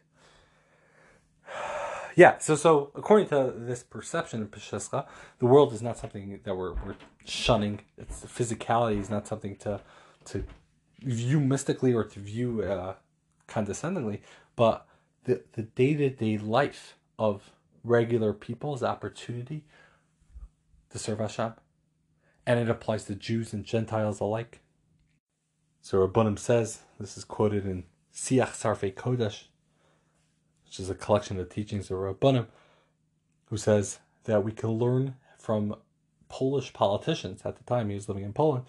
yeah, 2.16 2.38
so 2.38 2.56
so 2.56 2.90
according 2.94 3.28
to 3.28 3.52
this 3.56 3.82
perception 3.82 4.42
of 4.42 4.50
Peshiska, 4.50 5.06
the 5.38 5.46
world 5.46 5.72
is 5.72 5.82
not 5.82 5.98
something 5.98 6.40
that 6.44 6.54
we're, 6.56 6.72
we're 6.72 6.96
shunning. 7.24 7.80
Its 7.98 8.24
physicality 8.24 8.98
is 8.98 9.10
not 9.10 9.26
something 9.26 9.56
to 9.56 9.80
to 10.26 10.44
view 11.00 11.40
mystically 11.40 11.92
or 11.92 12.04
to 12.04 12.20
view 12.20 12.62
uh, 12.62 12.94
condescendingly, 13.46 14.22
but 14.56 14.86
the 15.24 15.42
the 15.52 15.62
day 15.62 15.94
to 15.94 16.10
day 16.10 16.38
life 16.38 16.96
of 17.18 17.50
regular 17.84 18.32
people 18.32 18.52
people's 18.52 18.82
opportunity 18.82 19.64
to 20.90 20.98
serve 20.98 21.18
Hashem, 21.18 21.54
and 22.46 22.60
it 22.60 22.68
applies 22.68 23.04
to 23.04 23.14
Jews 23.14 23.52
and 23.52 23.64
Gentiles 23.64 24.20
alike. 24.20 24.60
So 25.80 25.98
Reb 25.98 26.12
Bunim 26.12 26.38
says 26.38 26.80
this 27.00 27.16
is 27.16 27.24
quoted 27.24 27.66
in 27.66 27.84
Siach 28.14 28.52
Sarfei 28.52 28.94
Kodesh 28.94 29.44
which 30.72 30.80
is 30.80 30.88
a 30.88 30.94
collection 30.94 31.38
of 31.38 31.50
teachings 31.50 31.90
of 31.90 31.98
Reb 31.98 32.18
Bunim, 32.18 32.46
who 33.50 33.58
says 33.58 33.98
that 34.24 34.42
we 34.42 34.52
can 34.52 34.70
learn 34.70 35.16
from 35.38 35.76
Polish 36.30 36.72
politicians 36.72 37.42
at 37.44 37.58
the 37.58 37.64
time 37.64 37.90
he 37.90 37.94
was 37.94 38.08
living 38.08 38.24
in 38.24 38.32
Poland. 38.32 38.64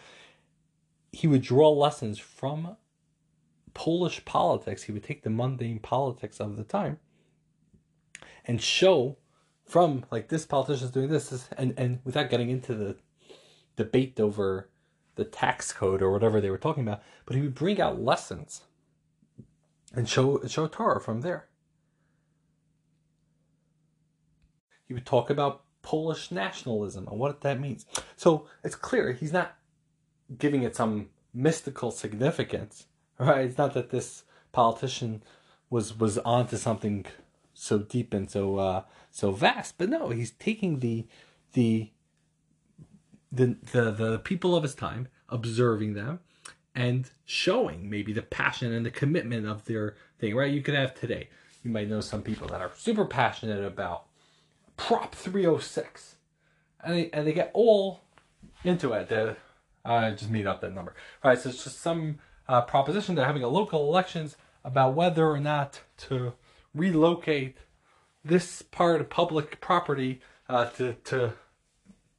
He 1.13 1.27
would 1.27 1.41
draw 1.41 1.69
lessons 1.69 2.19
from 2.19 2.75
Polish 3.73 4.25
politics. 4.25 4.83
He 4.83 4.91
would 4.91 5.03
take 5.03 5.23
the 5.23 5.29
mundane 5.29 5.79
politics 5.79 6.41
of 6.41 6.57
the 6.57 6.65
time 6.65 6.99
and 8.45 8.61
show 8.61 9.17
from 9.65 10.05
like 10.11 10.27
this 10.27 10.45
politician's 10.45 10.91
doing 10.91 11.07
this, 11.07 11.29
this 11.29 11.47
and 11.57 11.73
and 11.77 11.99
without 12.03 12.29
getting 12.29 12.49
into 12.49 12.75
the 12.75 12.97
debate 13.77 14.19
over 14.19 14.69
the 15.15 15.23
tax 15.23 15.71
code 15.71 16.01
or 16.01 16.11
whatever 16.11 16.41
they 16.41 16.49
were 16.49 16.57
talking 16.57 16.83
about, 16.83 17.01
but 17.25 17.35
he 17.35 17.41
would 17.41 17.55
bring 17.55 17.79
out 17.79 18.01
lessons 18.01 18.63
and 19.95 20.09
show 20.09 20.45
show 20.47 20.67
Torah 20.67 20.99
from 20.99 21.21
there. 21.21 21.47
he 24.93 24.93
would 24.93 25.05
talk 25.05 25.29
about 25.31 25.63
Polish 25.81 26.31
nationalism 26.31 27.07
and 27.07 27.19
what 27.19 27.41
that 27.41 27.59
means. 27.59 27.85
So 28.15 28.47
it's 28.63 28.75
clear 28.75 29.11
he's 29.11 29.33
not 29.33 29.55
giving 30.37 30.63
it 30.63 30.75
some 30.75 31.09
mystical 31.33 31.91
significance, 31.91 32.87
right? 33.19 33.45
It's 33.45 33.57
not 33.57 33.73
that 33.73 33.89
this 33.89 34.23
politician 34.51 35.23
was 35.69 35.97
was 35.97 36.17
onto 36.19 36.57
something 36.57 37.05
so 37.53 37.79
deep 37.79 38.13
and 38.13 38.29
so 38.29 38.57
uh, 38.57 38.83
so 39.11 39.31
vast, 39.31 39.77
but 39.77 39.89
no, 39.89 40.09
he's 40.09 40.31
taking 40.31 40.79
the 40.79 41.07
the 41.53 41.91
the 43.31 43.57
the, 43.71 43.91
the 43.91 44.19
people 44.19 44.55
of 44.55 44.63
his 44.63 44.75
time, 44.75 45.07
observing 45.29 45.93
them, 45.93 46.19
and 46.75 47.09
showing 47.25 47.89
maybe 47.89 48.13
the 48.13 48.21
passion 48.21 48.71
and 48.71 48.85
the 48.85 48.91
commitment 48.91 49.47
of 49.47 49.65
their 49.65 49.95
thing, 50.19 50.35
right? 50.35 50.51
You 50.51 50.61
could 50.61 50.75
have 50.75 50.93
today. 50.93 51.29
You 51.63 51.71
might 51.71 51.89
know 51.89 52.01
some 52.01 52.21
people 52.21 52.47
that 52.49 52.61
are 52.61 52.71
super 52.75 53.05
passionate 53.05 53.63
about 53.63 54.05
Prop 54.75 55.15
306, 55.15 56.15
and 56.83 56.95
they 56.95 57.09
and 57.11 57.25
they 57.25 57.33
get 57.33 57.51
all 57.53 58.01
into 58.63 58.93
it. 58.93 59.09
They, 59.09 59.35
I 59.85 60.11
just 60.11 60.29
made 60.29 60.47
up 60.47 60.61
that 60.61 60.73
number. 60.73 60.95
All 61.23 61.31
right, 61.31 61.39
so 61.39 61.49
it's 61.49 61.63
just 61.63 61.81
some 61.81 62.19
uh, 62.47 62.61
proposition. 62.61 63.15
They're 63.15 63.25
having 63.25 63.43
a 63.43 63.49
local 63.49 63.87
elections 63.87 64.37
about 64.63 64.93
whether 64.93 65.27
or 65.27 65.39
not 65.39 65.81
to 65.97 66.33
relocate 66.73 67.57
this 68.23 68.61
part 68.61 69.01
of 69.01 69.09
public 69.09 69.59
property 69.59 70.21
uh, 70.47 70.65
to 70.71 70.93
to 71.05 71.33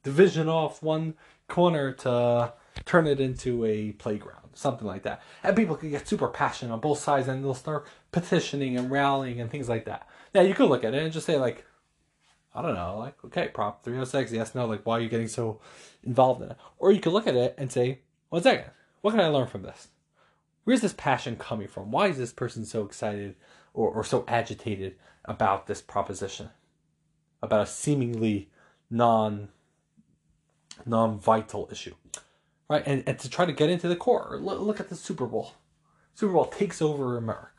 division 0.03 0.49
off 0.49 0.83
one 0.83 1.15
corner 1.49 1.93
to 1.93 2.53
turn 2.85 3.07
it 3.07 3.21
into 3.21 3.65
a 3.65 3.93
playground, 3.93 4.51
something 4.55 4.87
like 4.87 5.03
that. 5.03 5.23
And 5.43 5.57
people 5.57 5.77
can 5.77 5.91
get 5.91 6.07
super 6.07 6.29
passionate 6.29 6.73
on 6.73 6.81
both 6.81 6.99
sides, 6.99 7.29
and 7.29 7.43
they'll 7.43 7.55
start 7.55 7.87
petitioning 8.13 8.77
and 8.77 8.91
rallying 8.91 9.41
and 9.41 9.51
things 9.51 9.69
like 9.69 9.87
that. 9.87 10.07
Now 10.35 10.43
you 10.43 10.55
could 10.55 10.69
look 10.69 10.85
at 10.85 10.95
it 10.95 11.03
and 11.03 11.13
just 11.13 11.27
say 11.27 11.39
like, 11.39 11.65
I 12.55 12.63
don't 12.63 12.75
know, 12.75 12.99
like 12.99 13.23
okay, 13.25 13.49
Prop 13.49 13.83
306, 13.83 14.33
yes, 14.33 14.55
no, 14.55 14.67
like 14.67 14.87
why 14.87 14.99
are 14.99 15.01
you 15.01 15.09
getting 15.09 15.29
so 15.29 15.61
involved 16.03 16.43
in 16.43 16.51
it? 16.51 16.57
Or 16.79 16.93
you 16.93 17.01
could 17.01 17.13
look 17.13 17.27
at 17.27 17.37
it 17.37 17.55
and 17.59 17.71
say, 17.73 18.01
one 18.29 18.43
second, 18.43 18.71
what 19.01 19.11
can 19.11 19.21
I 19.21 19.29
learn 19.29 19.49
from 19.49 19.63
this? 19.63 19.89
Where's 20.65 20.81
this 20.81 20.95
passion 20.95 21.37
coming 21.37 21.69
from? 21.69 21.91
Why 21.91 22.09
is 22.09 22.17
this 22.17 22.33
person 22.33 22.65
so 22.65 22.85
excited 22.85 23.37
or, 23.75 23.91
or 23.91 24.05
so 24.05 24.25
agitated 24.29 24.97
about 25.25 25.67
this 25.67 25.83
proposition? 25.83 26.51
About 27.43 27.63
a 27.63 27.67
seemingly 27.67 28.51
non 28.91 29.49
non 30.87 31.19
vital 31.19 31.69
issue. 31.71 31.95
Right? 32.69 32.83
And, 32.87 33.03
and 33.07 33.19
to 33.19 33.29
try 33.29 33.45
to 33.45 33.53
get 33.53 33.69
into 33.69 33.89
the 33.89 33.97
core. 33.97 34.39
Look, 34.41 34.61
look 34.61 34.81
at 34.81 34.89
the 34.89 34.97
Super 34.97 35.27
Bowl. 35.27 35.53
Super 36.15 36.33
Bowl 36.33 36.47
takes 36.47 36.81
over 36.81 37.19
America. 37.19 37.54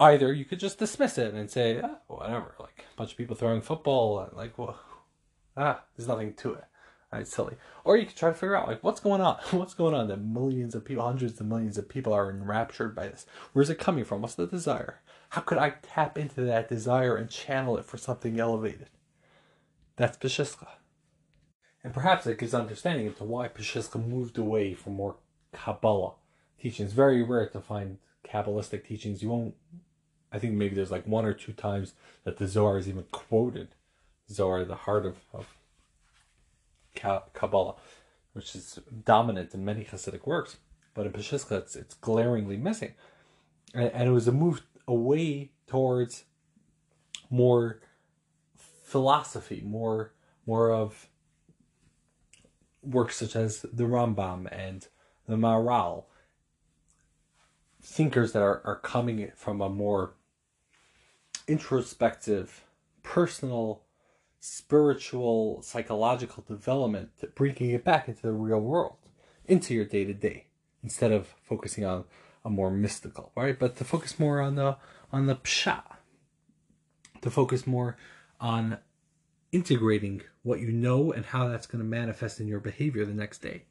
Either 0.00 0.32
you 0.32 0.44
could 0.44 0.60
just 0.60 0.78
dismiss 0.78 1.18
it 1.18 1.34
and 1.34 1.50
say, 1.50 1.80
ah, 1.82 1.98
whatever, 2.06 2.54
like 2.60 2.84
a 2.92 2.96
bunch 2.96 3.12
of 3.12 3.16
people 3.18 3.34
throwing 3.34 3.60
football, 3.60 4.20
and 4.20 4.36
like, 4.36 4.56
well, 4.56 4.78
ah, 5.56 5.82
there's 5.96 6.08
nothing 6.08 6.34
to 6.34 6.54
it. 6.54 6.64
Right, 7.12 7.26
silly. 7.26 7.56
Or 7.84 7.96
you 7.96 8.04
could 8.04 8.16
try 8.16 8.28
to 8.28 8.34
figure 8.34 8.54
out 8.54 8.68
like 8.68 8.84
what's 8.84 9.00
going 9.00 9.22
on. 9.22 9.36
What's 9.50 9.72
going 9.72 9.94
on 9.94 10.08
that 10.08 10.20
millions 10.20 10.74
of 10.74 10.84
people, 10.84 11.04
hundreds 11.04 11.40
of 11.40 11.46
millions 11.46 11.78
of 11.78 11.88
people 11.88 12.12
are 12.12 12.30
enraptured 12.30 12.94
by 12.94 13.08
this? 13.08 13.24
Where's 13.54 13.70
it 13.70 13.78
coming 13.78 14.04
from? 14.04 14.20
What's 14.20 14.34
the 14.34 14.46
desire? 14.46 15.00
How 15.30 15.40
could 15.40 15.56
I 15.56 15.70
tap 15.80 16.18
into 16.18 16.42
that 16.42 16.68
desire 16.68 17.16
and 17.16 17.30
channel 17.30 17.78
it 17.78 17.86
for 17.86 17.96
something 17.96 18.38
elevated? 18.38 18.90
That's 19.96 20.18
Peshiska. 20.18 20.68
And 21.82 21.94
perhaps 21.94 22.26
it 22.26 22.38
gives 22.38 22.52
understanding 22.52 23.06
into 23.06 23.24
why 23.24 23.48
Peshiska 23.48 24.06
moved 24.06 24.36
away 24.36 24.74
from 24.74 24.94
more 24.94 25.16
Kabbalah 25.52 26.14
teachings. 26.60 26.92
Very 26.92 27.22
rare 27.22 27.48
to 27.48 27.60
find 27.60 27.98
Kabbalistic 28.26 28.86
teachings. 28.86 29.22
You 29.22 29.30
won't 29.30 29.54
I 30.32 30.38
think 30.38 30.54
maybe 30.54 30.74
there's 30.74 30.90
like 30.90 31.06
one 31.06 31.24
or 31.24 31.32
two 31.32 31.52
times 31.52 31.94
that 32.24 32.36
the 32.36 32.46
Zohar 32.46 32.78
is 32.78 32.88
even 32.88 33.04
quoted. 33.10 33.68
Zohar, 34.30 34.64
the 34.64 34.74
heart 34.74 35.06
of, 35.06 35.16
of 35.32 35.46
Kabbalah, 36.94 37.76
which 38.34 38.54
is 38.54 38.78
dominant 39.04 39.54
in 39.54 39.64
many 39.64 39.84
Hasidic 39.84 40.26
works, 40.26 40.58
but 40.94 41.06
in 41.06 41.12
Peshiska 41.12 41.58
it's, 41.58 41.76
it's 41.76 41.94
glaringly 41.94 42.56
missing. 42.56 42.94
And, 43.72 43.90
and 43.92 44.08
it 44.08 44.12
was 44.12 44.28
a 44.28 44.32
move 44.32 44.62
away 44.86 45.50
towards 45.66 46.24
more 47.30 47.80
philosophy, 48.56 49.62
more 49.64 50.12
more 50.46 50.72
of 50.72 51.08
works 52.82 53.16
such 53.16 53.36
as 53.36 53.60
the 53.60 53.84
Rambam 53.84 54.48
and 54.50 54.86
the 55.26 55.36
Maharal, 55.36 56.04
thinkers 57.82 58.32
that 58.32 58.42
are, 58.42 58.62
are 58.64 58.76
coming 58.76 59.30
from 59.36 59.60
a 59.60 59.68
more 59.68 60.14
introspective, 61.48 62.64
personal 63.02 63.82
spiritual, 64.40 65.62
psychological 65.62 66.44
development, 66.46 67.10
bringing 67.34 67.70
it 67.70 67.84
back 67.84 68.08
into 68.08 68.22
the 68.22 68.32
real 68.32 68.60
world, 68.60 68.98
into 69.46 69.74
your 69.74 69.84
day 69.84 70.04
to 70.04 70.14
day, 70.14 70.46
instead 70.82 71.10
of 71.10 71.34
focusing 71.42 71.84
on 71.84 72.04
a 72.44 72.50
more 72.50 72.70
mystical, 72.70 73.32
right? 73.34 73.58
But 73.58 73.76
to 73.76 73.84
focus 73.84 74.18
more 74.18 74.40
on 74.40 74.54
the 74.54 74.76
on 75.12 75.26
the 75.26 75.36
psha, 75.36 75.82
to 77.22 77.30
focus 77.30 77.66
more 77.66 77.96
on 78.40 78.78
integrating 79.50 80.22
what 80.42 80.60
you 80.60 80.70
know 80.70 81.10
and 81.12 81.26
how 81.26 81.48
that's 81.48 81.66
going 81.66 81.82
to 81.82 81.88
manifest 81.88 82.38
in 82.38 82.46
your 82.46 82.60
behavior 82.60 83.04
the 83.04 83.14
next 83.14 83.38
day. 83.38 83.64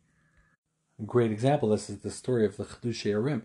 A 0.99 1.03
great 1.03 1.31
example 1.31 1.69
this 1.69 1.89
is 1.89 1.99
the 1.99 2.11
story 2.11 2.45
of 2.45 2.57
the 2.57 2.65
Chiddushei 2.65 3.13
HaRim. 3.13 3.43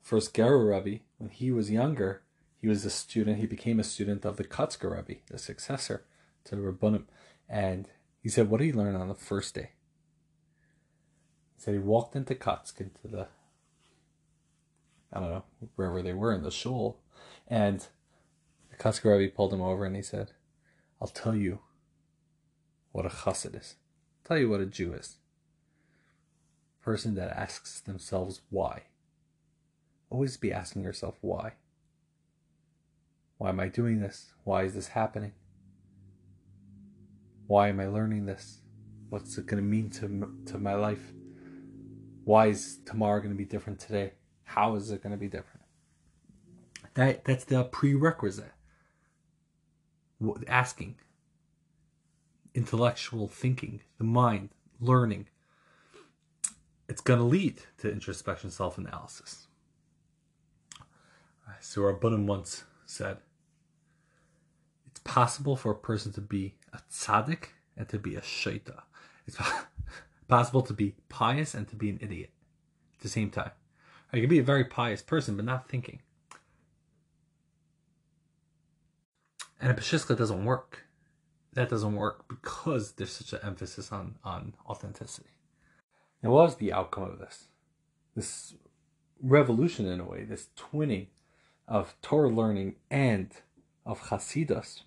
First 0.00 0.32
Gerer 0.32 0.70
Rebbe, 0.70 1.02
when 1.18 1.30
he 1.30 1.50
was 1.50 1.70
younger, 1.70 2.22
he 2.60 2.68
was 2.68 2.84
a 2.84 2.90
student, 2.90 3.38
he 3.38 3.46
became 3.46 3.78
a 3.78 3.84
student 3.84 4.24
of 4.24 4.36
the 4.36 4.44
Kotzker 4.44 4.96
Rebbe, 4.96 5.20
the 5.30 5.38
successor 5.38 6.04
to 6.44 6.56
Reb 6.56 6.80
Bunim. 6.80 7.04
And 7.48 7.88
he 8.20 8.28
said, 8.28 8.50
What 8.50 8.58
did 8.58 8.66
he 8.66 8.72
learn 8.72 8.96
on 8.96 9.08
the 9.08 9.14
first 9.14 9.54
day? 9.54 9.70
He 11.56 11.62
said 11.62 11.74
he 11.74 11.80
walked 11.80 12.16
into 12.16 12.34
Kotsk, 12.34 12.80
into 12.80 13.06
the, 13.06 13.28
I 15.12 15.20
don't 15.20 15.30
know, 15.30 15.44
wherever 15.76 16.02
they 16.02 16.12
were 16.12 16.34
in 16.34 16.42
the 16.42 16.50
shul. 16.50 16.98
And 17.46 17.86
the 18.70 18.76
Kotzker 18.76 19.16
Rebbe 19.16 19.34
pulled 19.34 19.52
him 19.52 19.62
over 19.62 19.84
and 19.84 19.94
he 19.94 20.02
said, 20.02 20.32
I'll 21.00 21.08
tell 21.08 21.36
you 21.36 21.60
what 22.90 23.06
a 23.06 23.10
chassid 23.10 23.58
is. 23.58 23.76
I'll 24.24 24.28
tell 24.28 24.38
you 24.38 24.50
what 24.50 24.60
a 24.60 24.66
Jew 24.66 24.92
is. 24.92 25.16
Person 26.82 27.14
that 27.14 27.36
asks 27.36 27.80
themselves 27.80 28.40
why. 28.50 28.84
Always 30.10 30.36
be 30.36 30.52
asking 30.52 30.82
yourself 30.82 31.18
why. 31.20 31.52
Why 33.38 33.48
am 33.48 33.60
I 33.60 33.68
doing 33.68 34.00
this? 34.00 34.32
Why 34.44 34.64
is 34.64 34.74
this 34.74 34.88
happening? 34.88 35.32
Why 37.46 37.68
am 37.68 37.80
I 37.80 37.86
learning 37.86 38.26
this? 38.26 38.60
What's 39.08 39.38
it 39.38 39.46
going 39.46 39.62
to 39.62 39.68
mean 39.68 39.88
to, 39.90 40.34
to 40.52 40.58
my 40.58 40.74
life? 40.74 41.12
Why 42.24 42.48
is 42.48 42.78
tomorrow 42.84 43.20
going 43.20 43.32
to 43.32 43.38
be 43.38 43.44
different 43.44 43.78
today? 43.78 44.12
How 44.44 44.74
is 44.74 44.90
it 44.90 45.02
going 45.02 45.12
to 45.12 45.18
be 45.18 45.28
different? 45.28 45.64
That 46.94 47.24
that's 47.24 47.44
the 47.44 47.64
prerequisite. 47.64 48.52
Asking, 50.48 50.96
intellectual 52.54 53.28
thinking, 53.28 53.80
the 53.98 54.04
mind, 54.04 54.50
learning. 54.80 55.28
It's 56.88 57.00
going 57.00 57.20
to 57.20 57.24
lead 57.24 57.60
to 57.78 57.90
introspection, 57.90 58.50
self-analysis. 58.50 59.46
So 61.60 61.82
Reb 61.82 62.00
Bunim 62.00 62.26
once 62.26 62.64
said, 62.84 63.18
"It's 63.18 63.27
possible 65.08 65.56
for 65.56 65.72
a 65.72 65.74
person 65.74 66.12
to 66.12 66.20
be 66.20 66.54
a 66.74 66.78
tzaddik 66.92 67.46
and 67.78 67.88
to 67.88 67.98
be 67.98 68.14
a 68.14 68.20
shaita. 68.20 68.82
It's 69.26 69.38
possible 70.28 70.60
to 70.60 70.74
be 70.74 70.96
pious 71.08 71.54
and 71.54 71.66
to 71.68 71.76
be 71.76 71.88
an 71.88 71.98
idiot 72.02 72.30
at 72.94 73.00
the 73.00 73.08
same 73.08 73.30
time. 73.30 73.52
You 74.12 74.20
can 74.20 74.28
be 74.28 74.38
a 74.38 74.42
very 74.42 74.64
pious 74.64 75.00
person, 75.00 75.34
but 75.34 75.46
not 75.46 75.66
thinking. 75.66 76.00
And 79.58 79.70
a 79.70 79.74
Peshiska 79.74 80.16
doesn't 80.16 80.44
work. 80.44 80.84
That 81.54 81.70
doesn't 81.70 81.96
work 81.96 82.28
because 82.28 82.92
there's 82.92 83.12
such 83.12 83.32
an 83.32 83.40
emphasis 83.42 83.90
on, 83.90 84.16
on 84.22 84.54
authenticity. 84.68 85.30
And 86.22 86.32
what 86.32 86.44
was 86.44 86.56
the 86.56 86.74
outcome 86.74 87.04
of 87.04 87.18
this? 87.18 87.48
This 88.14 88.54
revolution, 89.22 89.86
in 89.86 90.00
a 90.00 90.04
way, 90.04 90.24
this 90.24 90.48
twinning 90.54 91.06
of 91.66 91.96
Torah 92.02 92.28
learning 92.28 92.76
and 92.90 93.32
of 93.86 94.00
Hasidus 94.10 94.82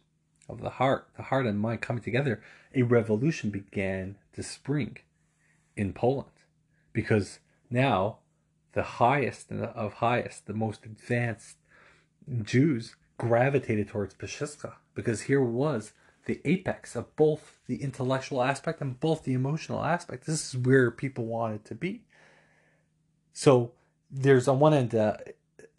of 0.49 0.62
the 0.62 0.71
heart, 0.71 1.08
the 1.15 1.23
heart 1.23 1.45
and 1.45 1.60
mind 1.60 1.82
coming 1.82 2.04
together, 2.04 2.41
a 2.73 2.84
revolution 2.84 3.49
began 3.49 4.17
to 4.34 4.43
spring 4.43 4.97
in 5.75 5.93
Poland. 5.93 6.30
Because 6.93 7.39
now 7.69 8.17
the 8.73 8.84
highest 8.84 9.51
of 9.51 9.93
highest, 9.95 10.45
the 10.45 10.54
most 10.54 10.86
advanced 10.86 11.58
Jews 12.43 12.95
gravitated 13.17 13.88
towards 13.88 14.15
Peshiska 14.15 14.73
because 14.95 15.21
here 15.21 15.43
was 15.43 15.93
the 16.25 16.41
apex 16.45 16.95
of 16.95 17.15
both 17.15 17.60
the 17.67 17.82
intellectual 17.82 18.41
aspect 18.41 18.82
and 18.82 18.99
both 18.99 19.23
the 19.23 19.34
emotional 19.34 19.84
aspect. 19.84 20.25
This 20.25 20.54
is 20.54 20.58
where 20.58 20.91
people 20.91 21.25
wanted 21.25 21.65
to 21.65 21.75
be. 21.75 22.01
So 23.34 23.71
there's 24.10 24.47
on 24.47 24.60
one 24.60 24.73
end 24.73 24.93
uh, 24.93 25.17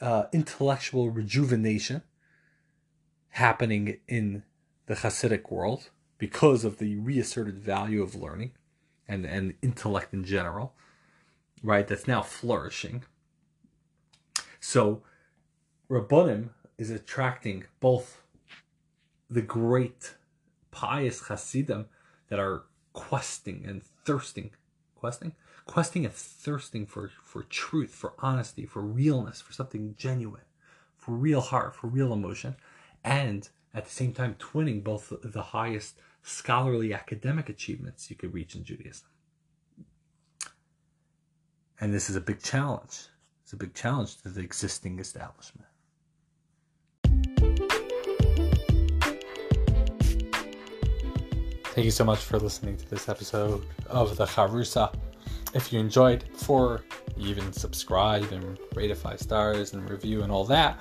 uh, 0.01 0.25
intellectual 0.33 1.11
rejuvenation 1.11 2.03
happening 3.31 3.98
in 4.09 4.42
the 4.92 5.09
Hasidic 5.09 5.50
world 5.50 5.88
because 6.18 6.66
of 6.66 6.76
the 6.76 6.96
reasserted 6.96 7.59
value 7.59 8.02
of 8.02 8.14
learning 8.14 8.52
and, 9.09 9.24
and 9.24 9.55
intellect 9.62 10.12
in 10.12 10.22
general, 10.22 10.74
right? 11.62 11.88
That's 11.88 12.07
now 12.07 12.20
flourishing. 12.20 13.02
So, 14.61 15.02
Reb 15.88 16.09
Bunim 16.11 16.50
is 16.76 16.90
attracting 16.90 17.64
both 17.81 18.20
the 19.31 19.40
great 19.40 20.14
pious 20.70 21.22
Hasidim 21.28 21.87
that 22.28 22.38
are 22.38 22.64
questing 22.92 23.64
and 23.66 23.83
thirsting, 24.05 24.50
questing, 24.94 25.33
questing 25.64 26.05
and 26.05 26.12
thirsting 26.12 26.85
for, 26.85 27.11
for 27.24 27.44
truth, 27.44 27.94
for 27.94 28.12
honesty, 28.18 28.66
for 28.66 28.83
realness, 28.83 29.40
for 29.40 29.55
something 29.55 29.94
genuine, 29.96 30.44
for 30.98 31.12
real 31.12 31.40
heart, 31.40 31.74
for 31.74 31.87
real 31.87 32.12
emotion, 32.12 32.57
and 33.02 33.48
at 33.75 33.85
the 33.85 33.91
same 33.91 34.13
time 34.13 34.37
twinning 34.39 34.83
both 34.85 35.13
the 35.23 35.43
highest 35.43 35.99
scholarly 36.23 36.93
academic 36.95 37.49
achievements 37.49 38.11
you 38.11 38.17
could 38.17 38.33
reach 38.33 38.55
in 38.55 38.65
Judaism. 38.65 39.09
And 41.81 41.93
this 41.93 42.09
is 42.09 42.17
a 42.17 42.21
big 42.21 42.43
challenge. 42.43 43.09
It's 43.43 43.53
a 43.53 43.57
big 43.57 43.75
challenge 43.75 44.19
to 44.23 44.29
the 44.29 44.41
existing 44.41 44.99
establishment. 44.99 45.67
Thank 51.75 51.87
you 51.87 51.91
so 51.91 52.05
much 52.05 52.19
for 52.19 52.39
listening 52.39 52.77
to 52.77 52.91
this 52.91 53.09
episode 53.09 53.65
of 53.87 54.17
the 54.19 54.27
Chavrusa. 54.27 54.95
If 55.55 55.73
you 55.73 55.81
enjoyed, 55.81 56.25
before 56.31 56.85
you 57.17 57.31
even 57.31 57.51
subscribe 57.53 58.31
and 58.31 58.59
rate 58.75 58.91
it 58.91 58.99
five 58.99 59.21
stars 59.21 59.73
and 59.73 59.89
review 59.89 60.23
and 60.23 60.31
all 60.31 60.45
that, 60.45 60.79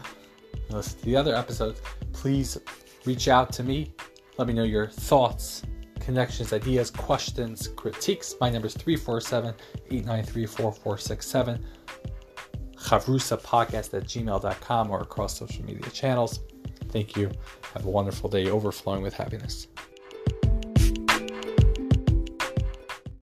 listen 0.74 1.00
to 1.00 1.06
the 1.06 1.16
other 1.16 1.36
episodes, 1.36 1.82
please 2.14 2.58
reach 3.06 3.28
out 3.28 3.52
to 3.54 3.64
me. 3.64 3.94
Let 4.38 4.48
me 4.48 4.54
know 4.54 4.64
your 4.64 4.88
thoughts, 4.88 5.64
connections, 6.00 6.54
ideas, 6.54 6.90
questions, 6.90 7.68
critiques. 7.70 8.36
My 8.40 8.50
number 8.50 8.68
is 8.68 8.74
347 8.74 9.54
893 9.92 10.46
4467. 10.46 11.66
Chavrusa 12.76 13.40
podcast 13.42 13.94
at 13.94 14.04
gmail.com 14.06 14.90
or 14.90 15.02
across 15.02 15.38
social 15.38 15.64
media 15.64 15.90
channels. 15.92 16.40
Thank 16.90 17.16
you. 17.16 17.32
Have 17.74 17.86
a 17.86 17.90
wonderful 17.90 18.30
day 18.30 18.50
overflowing 18.50 19.02
with 19.02 19.14
happiness. 19.14 19.68